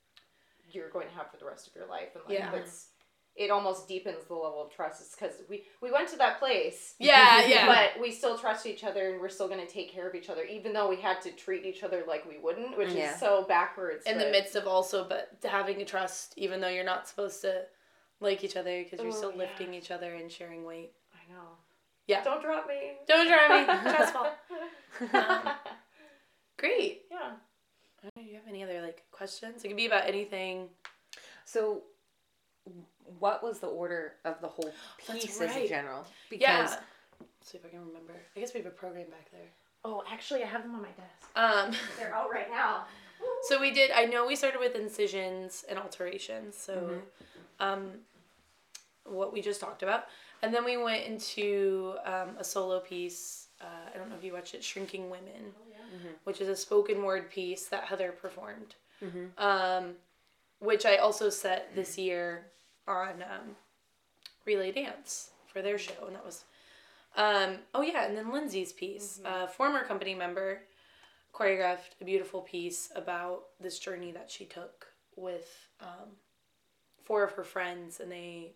[0.70, 2.51] you're going to have for the rest of your life, and like Yeah.
[2.51, 2.91] that's
[3.37, 5.01] it almost deepens the level of trust.
[5.01, 7.66] It's because we we went to that place, Yeah, yeah.
[7.66, 10.31] but we still trust each other, and we're still going to take care of each
[10.31, 13.12] other, even though we had to treat each other like we wouldn't, which Yeah.
[13.14, 14.05] is so backwards.
[14.07, 17.66] in the midst of also, but having a trust, even though you're not supposed to
[18.25, 19.39] like each other, because you're Oh, still yeah.
[19.39, 20.93] lifting each other and sharing weight.
[21.14, 21.49] I know.
[22.07, 22.22] Yeah.
[22.25, 22.93] Don't drop me.
[23.07, 23.64] Don't drop me.
[23.95, 24.27] Trustful.
[25.12, 25.41] Um,
[26.57, 27.03] Great.
[27.11, 27.33] yeah.
[28.14, 29.64] Do you have any other like questions?
[29.64, 30.68] It could be about anything.
[31.45, 31.83] So,
[33.18, 34.70] what was the order of the whole
[35.07, 36.05] That's piece as a general?
[36.31, 36.77] Because yeah.
[37.20, 38.12] Let's see if I can remember.
[38.37, 39.49] I guess we have a program back there.
[39.85, 41.37] Oh, actually, I have them on my desk.
[41.37, 42.85] Um, They're out right now.
[43.49, 43.91] so we did.
[43.91, 46.57] I know we started with incisions and alterations.
[46.57, 47.01] So,
[47.61, 47.64] Mhm.
[47.64, 47.91] um,
[49.05, 50.07] what we just talked about,
[50.42, 53.48] and then we went into um, a solo piece.
[53.61, 55.55] Uh, I don't know if you watched it, "Shrinking Women,"
[55.94, 56.14] Mhm.
[56.24, 58.74] which is a spoken word piece that Heather performed.
[59.02, 59.30] Mhm.
[59.38, 59.96] Um,
[60.61, 62.50] which I also set this year
[62.86, 63.57] on um,
[64.44, 66.44] Relay Dance for their show, and that was.
[67.16, 70.62] Um, oh yeah, and then Lindsay's piece, a former company member,
[71.32, 76.16] choreographed a beautiful piece about this journey that she took with um,
[77.05, 78.55] four of her friends, and they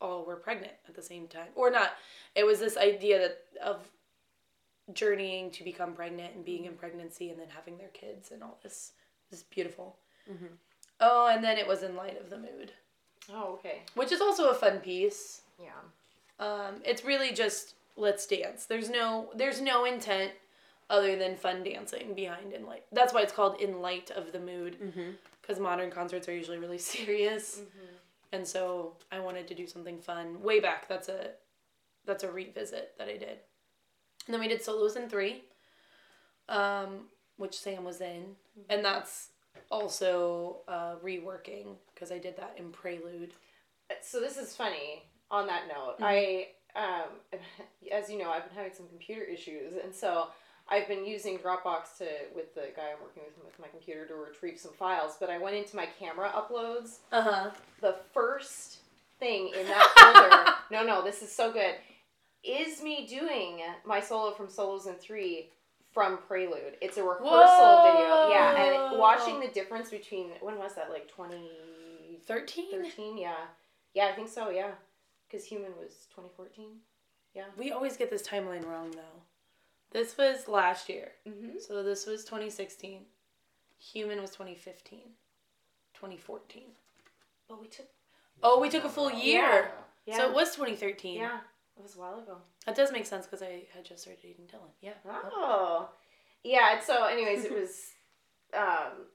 [0.00, 1.92] all were pregnant at the same time, or not.
[2.34, 3.88] It was this idea that of
[4.92, 8.58] journeying to become pregnant and being in pregnancy, and then having their kids, and all
[8.62, 8.92] this.
[9.30, 9.96] This is beautiful.
[10.30, 10.58] Mhm.
[11.00, 12.72] Oh, and then it was in light of the mood,
[13.30, 13.82] Oh, okay.
[13.94, 15.42] which is also a fun piece.
[15.58, 15.80] Yeah.
[16.38, 18.66] Um, it's really just let's dance.
[18.66, 20.32] There's no there's no intent
[20.90, 22.84] other than fun dancing behind in light.
[22.92, 25.10] That's why it's called in light of the mood Mm-hmm.
[25.40, 27.60] because modern concerts are usually really serious.
[28.34, 30.42] And so I wanted to do something fun.
[30.42, 31.30] Way back, that's a
[32.04, 33.38] that's a revisit that I did.
[34.26, 35.44] And then we did solos in three,
[36.48, 37.06] um,
[37.36, 38.34] which Sam was in,
[38.68, 39.28] and that's
[39.70, 43.34] also uh, reworking because I did that in Prelude.
[44.02, 45.04] So this is funny.
[45.30, 46.04] On that note, Mm-hmm.
[46.04, 47.40] I um,
[47.92, 50.28] as you know, I've been having some computer issues, and so
[50.68, 54.14] I've been using Dropbox to with the guy I'm working with with my computer to
[54.14, 55.16] retrieve some files.
[55.20, 56.98] But I went into my camera uploads.
[57.12, 57.50] Uh huh.
[57.80, 58.78] The first
[59.20, 60.84] thing in that folder.
[60.84, 61.74] no, no, this is so good.
[62.42, 65.50] Is me doing my solo from Solos in Three
[65.92, 66.76] from Prelude.
[66.82, 68.28] It's a rehearsal video.
[68.30, 70.90] Yeah, and watching the difference between when was that?
[70.90, 71.50] Like twenty
[72.26, 72.70] Thirteen.
[72.70, 73.16] thirteen.
[73.18, 73.34] Yeah,
[73.94, 74.50] yeah, I think so.
[74.50, 74.72] Yeah,
[75.30, 76.78] because Human was twenty fourteen.
[77.34, 77.44] Yeah.
[77.58, 79.22] We always get this timeline wrong though.
[79.94, 81.12] This was last year.
[81.26, 81.58] Mm-hmm.
[81.66, 83.02] So this was 2016.
[83.92, 84.98] Human was 2015.
[85.94, 86.62] 2014.
[87.48, 87.86] But we took.
[88.42, 89.70] Oh, we took a full year.
[90.04, 90.18] Yeah.
[90.18, 91.16] So it was 2013.
[91.16, 91.38] Yeah,
[91.76, 92.38] it was a while ago.
[92.66, 94.72] That does make sense because I had just started dating Dylan.
[94.82, 94.94] Yeah.
[95.06, 95.88] Oh,
[96.42, 96.80] yeah.
[96.80, 97.90] So, anyways, it was
[98.58, 99.06] um,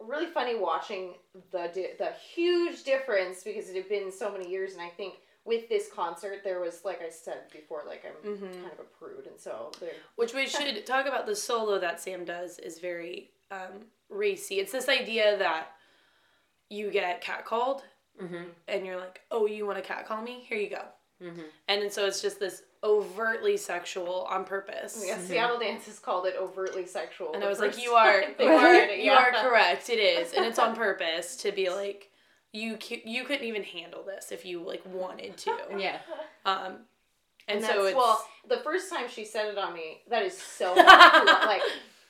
[0.00, 1.16] really funny watching
[1.52, 5.14] the di- the huge difference because it had been so many years, and I think
[5.44, 8.40] with this concert there was, like I said before, like I'm Mhm.
[8.52, 9.70] kind of a prude, and so.
[10.16, 14.58] Which we should talk about the solo that Sam does is very um, racy.
[14.58, 15.68] It's this idea that
[16.70, 17.82] you get catcalled
[18.22, 18.44] Mm-hmm.
[18.68, 20.44] and you're like, oh, you want to catcall me?
[20.48, 20.82] Here you go.
[21.20, 21.40] Mm-hmm.
[21.66, 25.04] And then so it's just this overtly sexual on purpose.
[25.06, 27.32] Yeah, Seattle Dances called it overtly sexual.
[27.34, 29.16] And I was like, you are, you are, you yeah.
[29.16, 29.90] are correct.
[29.90, 32.10] It is, and it's on purpose to be like,
[32.54, 35.54] you, cu- you couldn't even handle this if you like wanted to.
[35.78, 35.98] Yeah.
[36.46, 36.76] Um,
[37.46, 40.38] and, And, so it's well, the first time she said it on me, that is
[40.38, 41.60] so not like,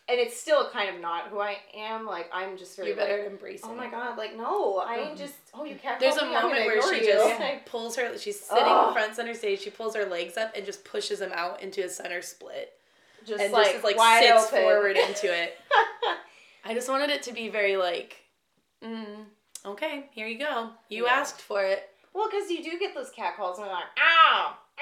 [0.09, 2.07] and it's still kind of not who I am.
[2.07, 3.67] Like I'm just very you better like, embrace it.
[3.67, 5.99] oh my god, like no, I ain't just oh you can't.
[5.99, 7.13] There's a me, moment where she you.
[7.15, 8.17] just Like, pulls her.
[8.19, 8.93] She's sitting Ugh.
[8.93, 9.61] front center stage.
[9.63, 12.75] She pulls her legs up and just pushes them out into a center split,
[13.27, 14.61] just and like, just like wide sits open.
[14.63, 15.57] forward into it.
[16.65, 18.17] I just wanted it to be very like,
[18.85, 19.25] mm,
[19.65, 20.71] okay, here you go.
[20.89, 21.13] You Yeah.
[21.13, 21.91] asked for it.
[22.13, 24.57] well, because you do get those cat calls and they're like ow.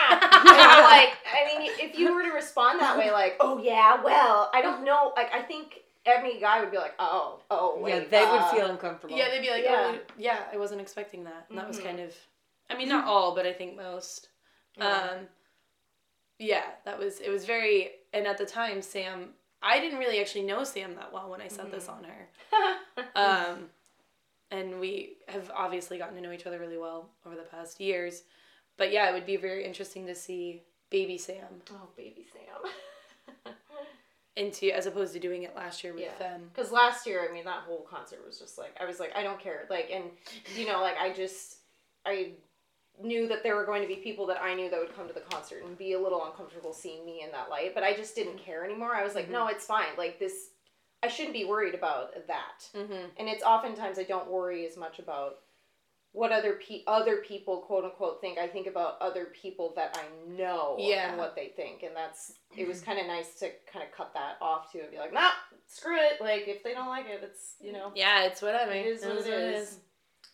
[0.00, 4.50] And like I mean, if you were to respond that way, like, oh yeah, well,
[4.54, 5.12] I don't know.
[5.16, 8.50] Like, I think any guy would be like, oh, oh, wait, yeah, they would uh,
[8.54, 9.16] feel uncomfortable.
[9.16, 9.94] Yeah, they'd be like, Yeah.
[9.96, 11.46] oh, yeah, I wasn't expecting that.
[11.50, 11.84] And that was Mhm.
[11.84, 12.14] kind of,
[12.70, 14.28] I mean, not all, but I think most.
[14.76, 14.86] Yeah.
[15.12, 15.28] Um,
[16.38, 20.44] yeah, that was, it was very, and at the time, Sam, I didn't really actually
[20.44, 22.28] know Sam that well when I said this on her.
[23.14, 23.66] Um,
[24.50, 28.22] and we have obviously gotten to know each other really well over the past years.
[28.76, 33.54] But yeah, it would be very interesting to see baby Sam oh, baby Sam.
[34.36, 36.16] into, as opposed to doing it last year with Yeah.
[36.18, 36.50] them.
[36.54, 39.22] Because last year, I mean, that whole concert was just like, I was like, I
[39.22, 39.66] don't care.
[39.68, 40.04] Like, and,
[40.56, 41.56] you know, like, I just,
[42.06, 42.32] I
[43.02, 45.14] knew that there were going to be people that I knew that would come to
[45.14, 48.14] the concert and be a little uncomfortable seeing me in that light, but I just
[48.14, 48.44] didn't mm-hmm.
[48.44, 48.94] care anymore.
[48.94, 49.56] I was like, no, mm-hmm.
[49.56, 49.96] it's fine.
[49.96, 50.50] Like, this,
[51.02, 52.68] I shouldn't be worried about that.
[52.74, 53.06] Mm-hmm.
[53.18, 55.36] And it's oftentimes I don't worry as much about
[56.12, 58.38] what other pe- other people quote unquote think.
[58.38, 61.10] I think about other people that I know Yeah.
[61.10, 62.86] and what they think, and that's it was mm-hmm.
[62.86, 65.30] kind of nice to kind of cut that off too and be like, nah,
[65.66, 66.20] screw it.
[66.20, 68.72] Like if they don't like it, it's you know Yeah, it's whatever.
[68.72, 69.78] it is what it is.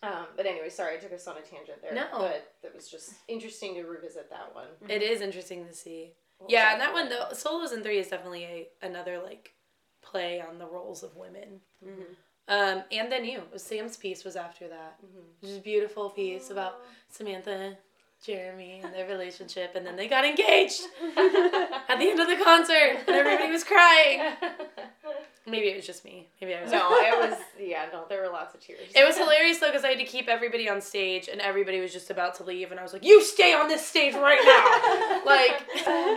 [0.05, 1.93] Um, but anyway, sorry, I took us on a tangent there.
[1.93, 2.05] No.
[2.11, 4.67] but that was just interesting to revisit that one.
[4.87, 6.13] It is interesting to see.
[6.37, 9.53] What Yeah, and that one though, solos in three is definitely a another like
[10.01, 11.61] play on the roles of women.
[11.83, 12.13] Mm-hmm.
[12.47, 14.99] Um, and then you, Sam's piece was after that,
[15.41, 17.75] which is a beautiful piece about Samantha,
[18.23, 20.81] Jeremy, and their relationship, and then they got engaged
[21.17, 24.33] at the end of the concert, and everybody was crying.
[25.47, 26.27] Maybe it was just me.
[26.41, 26.71] Maybe I was.
[26.71, 28.79] no, it was yeah, no, there were lots of tears.
[28.95, 31.93] It was hilarious though because I had to keep everybody on stage, and everybody was
[31.93, 35.21] just about to leave, and I was like, "You stay on this stage right now!"
[35.25, 35.63] like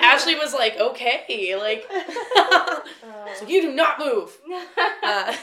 [0.02, 1.86] Ashley was like, "Okay," like,
[3.38, 4.36] so you do not move.
[5.02, 5.34] Uh,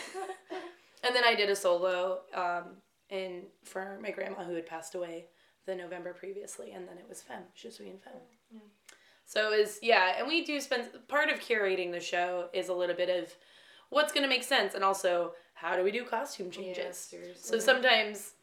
[1.04, 2.78] and then I did a solo um,
[3.10, 5.26] in for my grandma who had passed away
[5.68, 8.62] the November previously, and then it was Femme, Je suis une femme.
[9.26, 12.74] So it was yeah, and we do spend part of curating the show is a
[12.74, 13.34] little bit of
[13.90, 17.14] what's gonna make sense, and also how do we do costume changes.
[17.14, 18.34] Yeah, So sometimes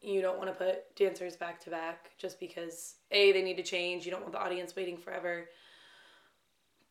[0.00, 3.62] you don't want to put dancers back to back just because a they need to
[3.62, 4.04] change.
[4.04, 5.48] You don't want the audience waiting forever.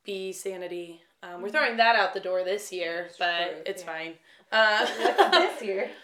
[0.04, 1.02] B sanity.
[1.24, 3.92] Um, we're throwing that out the door this year, but true, it's yeah.
[3.92, 4.14] fine.
[4.52, 4.86] Uh,
[5.32, 5.90] this year.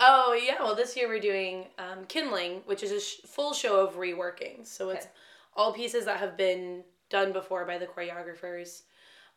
[0.00, 3.78] Oh yeah, well this year we're doing um, kindling, which is a sh- full show
[3.86, 4.66] of reworking.
[4.66, 5.14] So it's Okay.
[5.54, 8.82] all pieces that have been done before by the choreographers,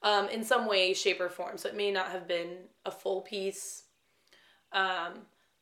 [0.04, 1.58] um, in some way, shape, or form.
[1.58, 3.84] So it may not have been a full piece.
[4.72, 5.20] Um,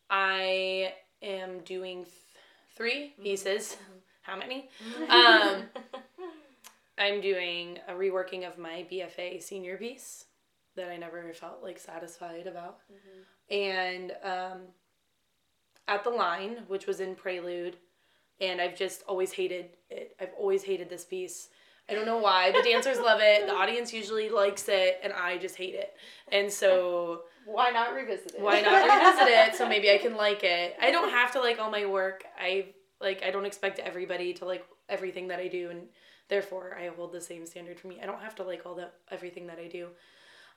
[0.09, 2.13] I am doing th-
[2.75, 3.77] three pieces.
[4.21, 4.69] How many?
[5.09, 5.63] Um,
[6.97, 10.25] I'm doing a reworking of my BFA senior piece
[10.75, 12.79] that I never felt like satisfied about.
[13.49, 14.61] And um,
[15.87, 17.77] at the line, which was in Prelude,
[18.39, 20.15] and I've just always hated it.
[20.19, 21.49] I've always hated this piece.
[21.89, 22.51] I don't know why.
[22.51, 23.45] The dancers love it.
[23.45, 25.93] The audience usually likes it, and I just hate it.
[26.31, 28.41] And so Why not revisit it?
[28.41, 30.75] why not revisit it so maybe I can like it.
[30.81, 32.23] I don't have to like all my work.
[32.39, 32.67] I
[32.99, 35.83] like I don't expect everybody to like everything that I do and
[36.27, 37.99] therefore I hold the same standard for me.
[38.01, 39.89] I don't have to like all the everything that I do.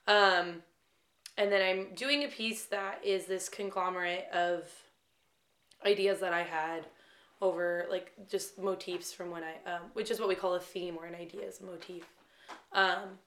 [0.06, 0.62] Um
[1.36, 4.62] and then I'm doing a piece that is this conglomerate of
[5.84, 6.86] ideas that I had
[7.40, 10.96] over like just motifs from when I um, which is what we call a theme
[10.98, 12.04] or an idea is a motif.
[12.72, 13.18] Um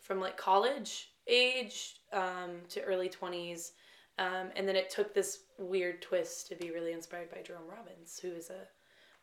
[0.00, 3.70] from like college age um, to early 20s.
[4.18, 8.18] Um, and then it took this weird twist to be really inspired by Jerome Robbins,
[8.20, 8.66] who is a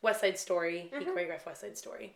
[0.02, 0.90] West Side Story.
[0.98, 2.16] He choreographed West Side Story.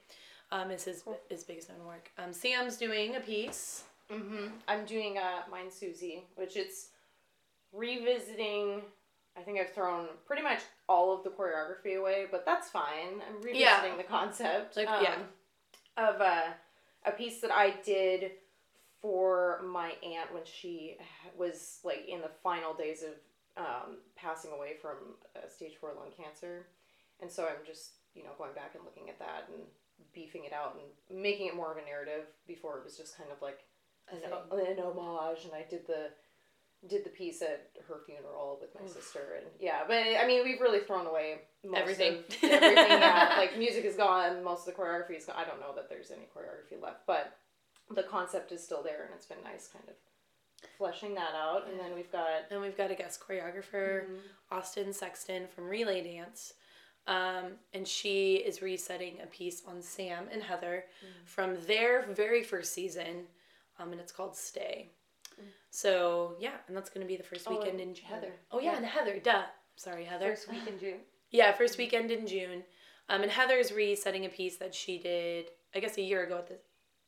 [0.51, 2.11] Um, is his his biggest known work.
[2.17, 3.83] Um, Sam's doing a piece.
[4.09, 6.89] hmm I'm doing uh, mine Susie, which it's
[7.71, 8.81] revisiting.
[9.37, 13.21] I think I've thrown pretty much all of the choreography away, but that's fine.
[13.27, 13.97] I'm revisiting Yeah.
[13.97, 14.77] the concept.
[14.77, 15.15] Like, um, yeah.
[15.97, 16.53] Of a,
[17.05, 18.31] a piece that I did
[19.01, 20.97] for my aunt when she
[21.37, 23.13] was like in the final days of
[23.57, 24.95] um, passing away from
[25.35, 26.67] uh, stage four lung cancer.
[27.21, 29.61] And so I'm just, you know, going back and looking at that and
[30.13, 30.77] beefing it out
[31.09, 33.59] and making it more of a narrative before it was just kind of like
[34.11, 34.19] an,
[34.51, 36.09] an homage and I did the
[36.89, 40.59] did the piece at her funeral with my sister and yeah but I mean we've
[40.61, 42.17] really thrown away most Everything.
[42.17, 45.59] of everything yeah like music is gone most of the choreography is gone I don't
[45.59, 47.37] know that there's any choreography left but
[47.93, 49.95] the concept is still there and it's been nice kind of
[50.77, 54.05] fleshing that out and then we've got And we've got a guest choreographer,
[54.51, 56.53] Austin Sexton from Relay Dance.
[57.05, 60.85] Um, and she is resetting a piece on Sam and Heather
[61.25, 63.25] from their very first season.
[63.77, 64.91] Um, and it's called Stay.
[65.69, 68.05] So, yeah, and that's to be the first Oh, weekend and in June.
[68.05, 68.33] Heather.
[68.51, 68.77] Oh, yeah, Yeah.
[68.77, 69.43] and Heather, duh.
[69.75, 70.35] Sorry, Heather.
[70.35, 70.99] First week in June.
[71.31, 72.63] Yeah, first weekend in June.
[73.09, 76.47] Um, and Heather's resetting a piece that she did, I guess, a year ago at
[76.47, 76.59] the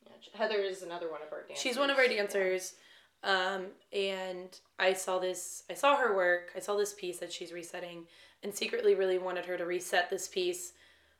[0.04, 2.16] yeah, Heather is another one of our dancers She's one of our Yeah.
[2.22, 2.74] dancers.
[3.22, 4.48] Um, and
[4.80, 8.08] I saw this, I saw her work, I saw this piece that she's resetting,
[8.42, 10.72] and secretly really wanted her to reset this piece,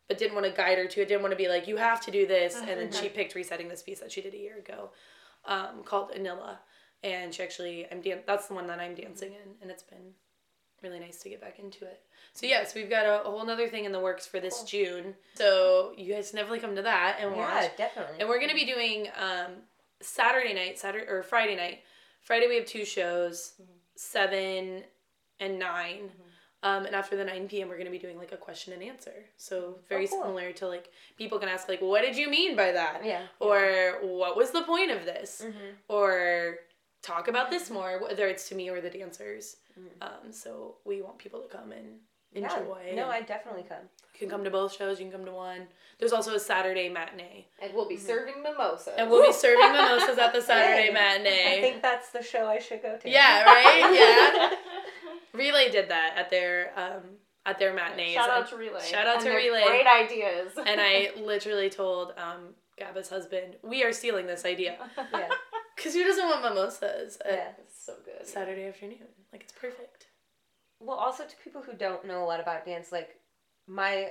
[0.09, 2.01] but didn't want to guide her to it, didn't want to be like, you have
[2.07, 2.57] to do this.
[2.57, 4.91] And then she picked resetting this piece that she did a year ago
[5.45, 6.59] um, called Anilla.
[7.03, 10.13] And she actually, I'm dan- that's the one that I'm dancing in, and it's been
[10.83, 12.01] really nice to get back into it.
[12.33, 15.15] So, yes, we've got a, a whole other thing in the works for this June.
[15.35, 17.63] So, you guys can definitely come to that and watch.
[17.65, 18.17] Yeah, definitely.
[18.21, 19.53] And we're gonna be doing um,
[20.01, 21.81] Saturday night, Saturday or Friday night.
[22.23, 23.53] Friday we have two shows,
[23.95, 24.83] seven
[25.41, 26.11] and 9
[26.63, 27.69] Um, and after the nine p.m.
[27.69, 29.13] we're gonna be doing like a question and answer.
[29.37, 30.23] So very Oh, cool.
[30.23, 33.05] similar to like people can ask like, what did you mean by that?
[33.05, 33.23] Yeah.
[33.39, 35.43] Or what was the point of this?
[35.47, 35.75] Mhm.
[35.89, 36.59] Or
[37.07, 39.57] talk about this more, whether it's to me or the dancers.
[39.79, 40.03] Mm-hmm.
[40.03, 42.01] Um, so we want people to come and
[42.33, 42.43] Yeah.
[42.59, 42.93] enjoy.
[42.95, 43.89] No, I definitely come.
[44.15, 44.99] you can come to both shows.
[44.99, 45.69] You can come to one.
[45.99, 47.47] There's also a Saturday matinee.
[47.63, 51.59] and we'll be serving mimosas And we'll be serving mimosas at the Saturday Hey, matinee.
[51.59, 53.09] I think that's the show I should go to.
[53.09, 54.51] yeah, right?
[55.33, 55.39] Yeah.
[55.39, 57.03] Relay did that at their um
[57.45, 58.15] at their matinees.
[58.15, 58.81] Shout out to Relay.
[58.85, 59.65] Shout out And to Relay.
[59.65, 60.53] Great ideas.
[60.57, 64.77] and I literally told um Gaba's husband, "We are stealing this idea
[65.13, 65.29] Yeah.
[65.77, 67.51] Because who doesn't want mimosas Yeah.
[67.59, 68.27] It's so good.
[68.27, 68.99] Saturday afternoon?
[69.33, 70.07] Like it's perfect."
[70.81, 73.21] Well, also to people who don't know a lot about dance, like
[73.67, 74.11] my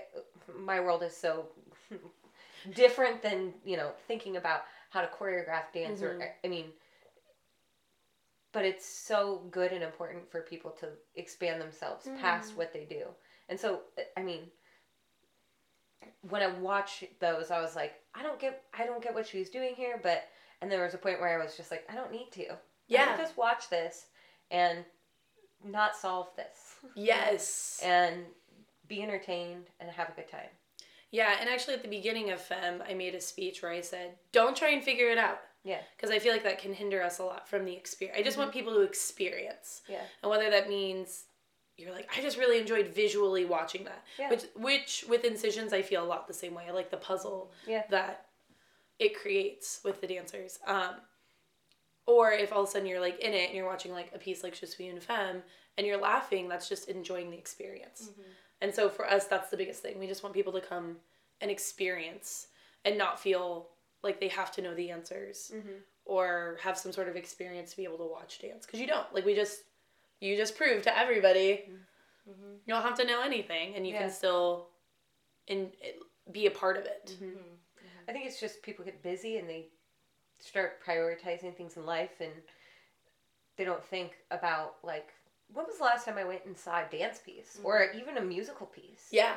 [0.57, 1.47] my world is so
[2.73, 6.23] different than you know thinking about how to choreograph dance or mm-hmm.
[6.43, 6.65] I mean,
[8.51, 12.57] but it's so good and important for people to expand themselves past mm.
[12.57, 13.05] what they do,
[13.49, 13.81] and so
[14.17, 14.41] I mean.
[16.29, 19.49] When I watch those, I was like, I don't get, I don't get what she's
[19.49, 20.25] doing here, but
[20.65, 22.57] and there was a point where I was just like, I don't need to.
[22.87, 23.15] Yeah.
[23.17, 24.07] just watch this
[24.49, 24.83] and
[25.63, 27.79] not solve this Yes.
[27.83, 28.25] and
[28.87, 30.49] be entertained and have a good time.
[31.11, 34.17] Yeah, and actually at the beginning of Femme, I made a speech where I said,
[34.31, 35.81] "Don't try and figure it out." Yeah.
[35.95, 38.19] Because I feel like that can hinder us a lot from the experience.
[38.19, 38.59] I just want mm-hmm.
[38.59, 39.83] people to experience.
[39.87, 40.01] Yeah.
[40.23, 41.25] And whether that means
[41.77, 44.03] you're like, I just really enjoyed visually watching that.
[44.17, 44.29] Yeah.
[44.31, 46.65] Which which with incisions I feel a lot the same way.
[46.67, 47.83] I like the puzzle Yeah.
[47.91, 48.25] that
[48.99, 50.59] it creates with the dancers.
[50.65, 50.95] Um
[52.07, 54.19] Or if all of a sudden you're like in it and you're watching like a
[54.19, 55.41] piece like Je suis une femme
[55.77, 58.09] and you're laughing, that's just enjoying the experience.
[58.11, 58.31] Mm-hmm.
[58.61, 59.99] And so for us, that's the biggest thing.
[59.99, 60.97] We just want people to come
[61.41, 62.47] and experience
[62.85, 63.69] and not feel
[64.03, 65.79] like they have to know the answers mm-hmm.
[66.05, 69.11] or have some sort of experience to be able to watch dance because you don't.
[69.13, 69.61] Like we just,
[70.21, 71.63] you just prove to everybody
[72.29, 72.53] mm-hmm.
[72.65, 74.01] you don't have to know anything and you Yeah.
[74.01, 74.69] can still
[75.47, 75.91] in eh,
[76.31, 77.17] be a part of it.
[78.07, 79.67] I think it's just people get busy and they
[80.39, 82.31] start prioritizing things in life and
[83.57, 85.09] they don't think about like
[85.53, 87.99] when was the last time I went and saw a dance piece or mm-hmm.
[87.99, 89.07] even a musical piece?
[89.11, 89.33] Yeah.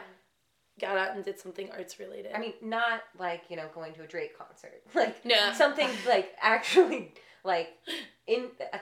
[0.81, 2.33] Got out and did something arts related.
[2.35, 5.53] I mean, not like you know going to a Drake concert, like No.
[5.55, 7.13] something like actually
[7.45, 7.71] like
[8.27, 8.79] in uh,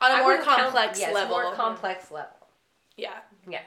[0.00, 1.36] on a more wouldn't count- complex yes, level.
[1.36, 2.30] more complex level.
[2.96, 3.18] yeah.
[3.48, 3.64] Yes,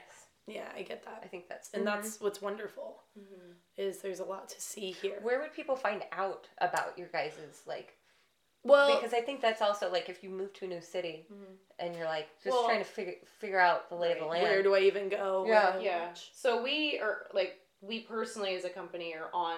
[0.51, 1.21] Yeah, I get that.
[1.23, 2.21] I think that's And that's mhm.
[2.23, 3.01] what's wonderful.
[3.17, 3.51] Mm-hmm.
[3.77, 5.19] Is there's a lot to see here.
[5.21, 7.95] where would people find out about your guys's like
[8.63, 11.53] Well, because I think that's also like if you move to a new city mm-hmm.
[11.79, 14.43] and you're like just Well- trying to figure figure out the lay of the land.
[14.43, 15.45] where do I even go?
[15.47, 15.63] Yeah.
[15.63, 16.07] Where do I Yeah.
[16.07, 16.29] watch?
[16.33, 19.57] So we are like we personally as a company are on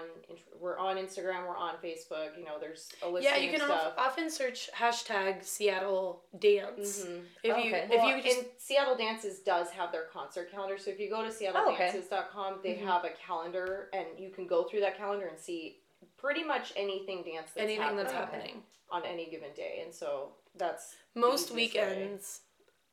[0.60, 2.38] we're on Instagram, we're on Facebook.
[2.38, 3.26] You know, there's a list.
[3.26, 7.04] Yeah, you can of of- often search hashtag Seattle dance.
[7.06, 7.26] Mhm.
[7.44, 7.84] If you Okay.
[7.84, 10.78] if Well, you just and Seattle Dances does have their concert calendar.
[10.78, 12.86] So if you go to Oh, seattledances.com, they Mhm.
[12.86, 15.82] have a calendar, and you can go through that calendar and see
[16.18, 18.64] pretty much anything dance that's anything that's happening happening.
[18.90, 19.82] on any given day.
[19.84, 22.42] And so that's Most weekends,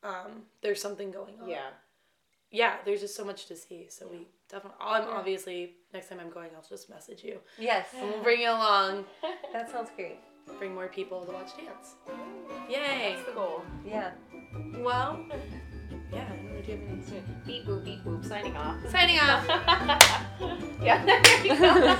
[0.03, 1.47] um, there's something going on.
[1.47, 1.71] yeah.
[2.49, 3.87] yeah, there's just so much to see.
[3.89, 4.77] So we definitely.
[4.81, 7.39] I'm obviously next time I'm going, I'll just message you.
[7.57, 9.05] Yes, And we'll bring you along.
[9.53, 10.19] that sounds great.
[10.59, 11.95] Bring more people to watch dance.
[12.69, 13.13] Yay!
[13.15, 13.61] That's the goal.
[13.85, 14.11] Yeah.
[14.77, 15.19] Well,
[16.11, 16.25] yeah.
[16.25, 16.61] I don't know.
[16.61, 17.45] Do you have?
[17.45, 18.25] Beep boop beep boop.
[18.27, 18.77] Signing off.
[18.89, 19.45] Signing off.
[20.83, 21.05] yeah.
[21.05, 21.95] There you go.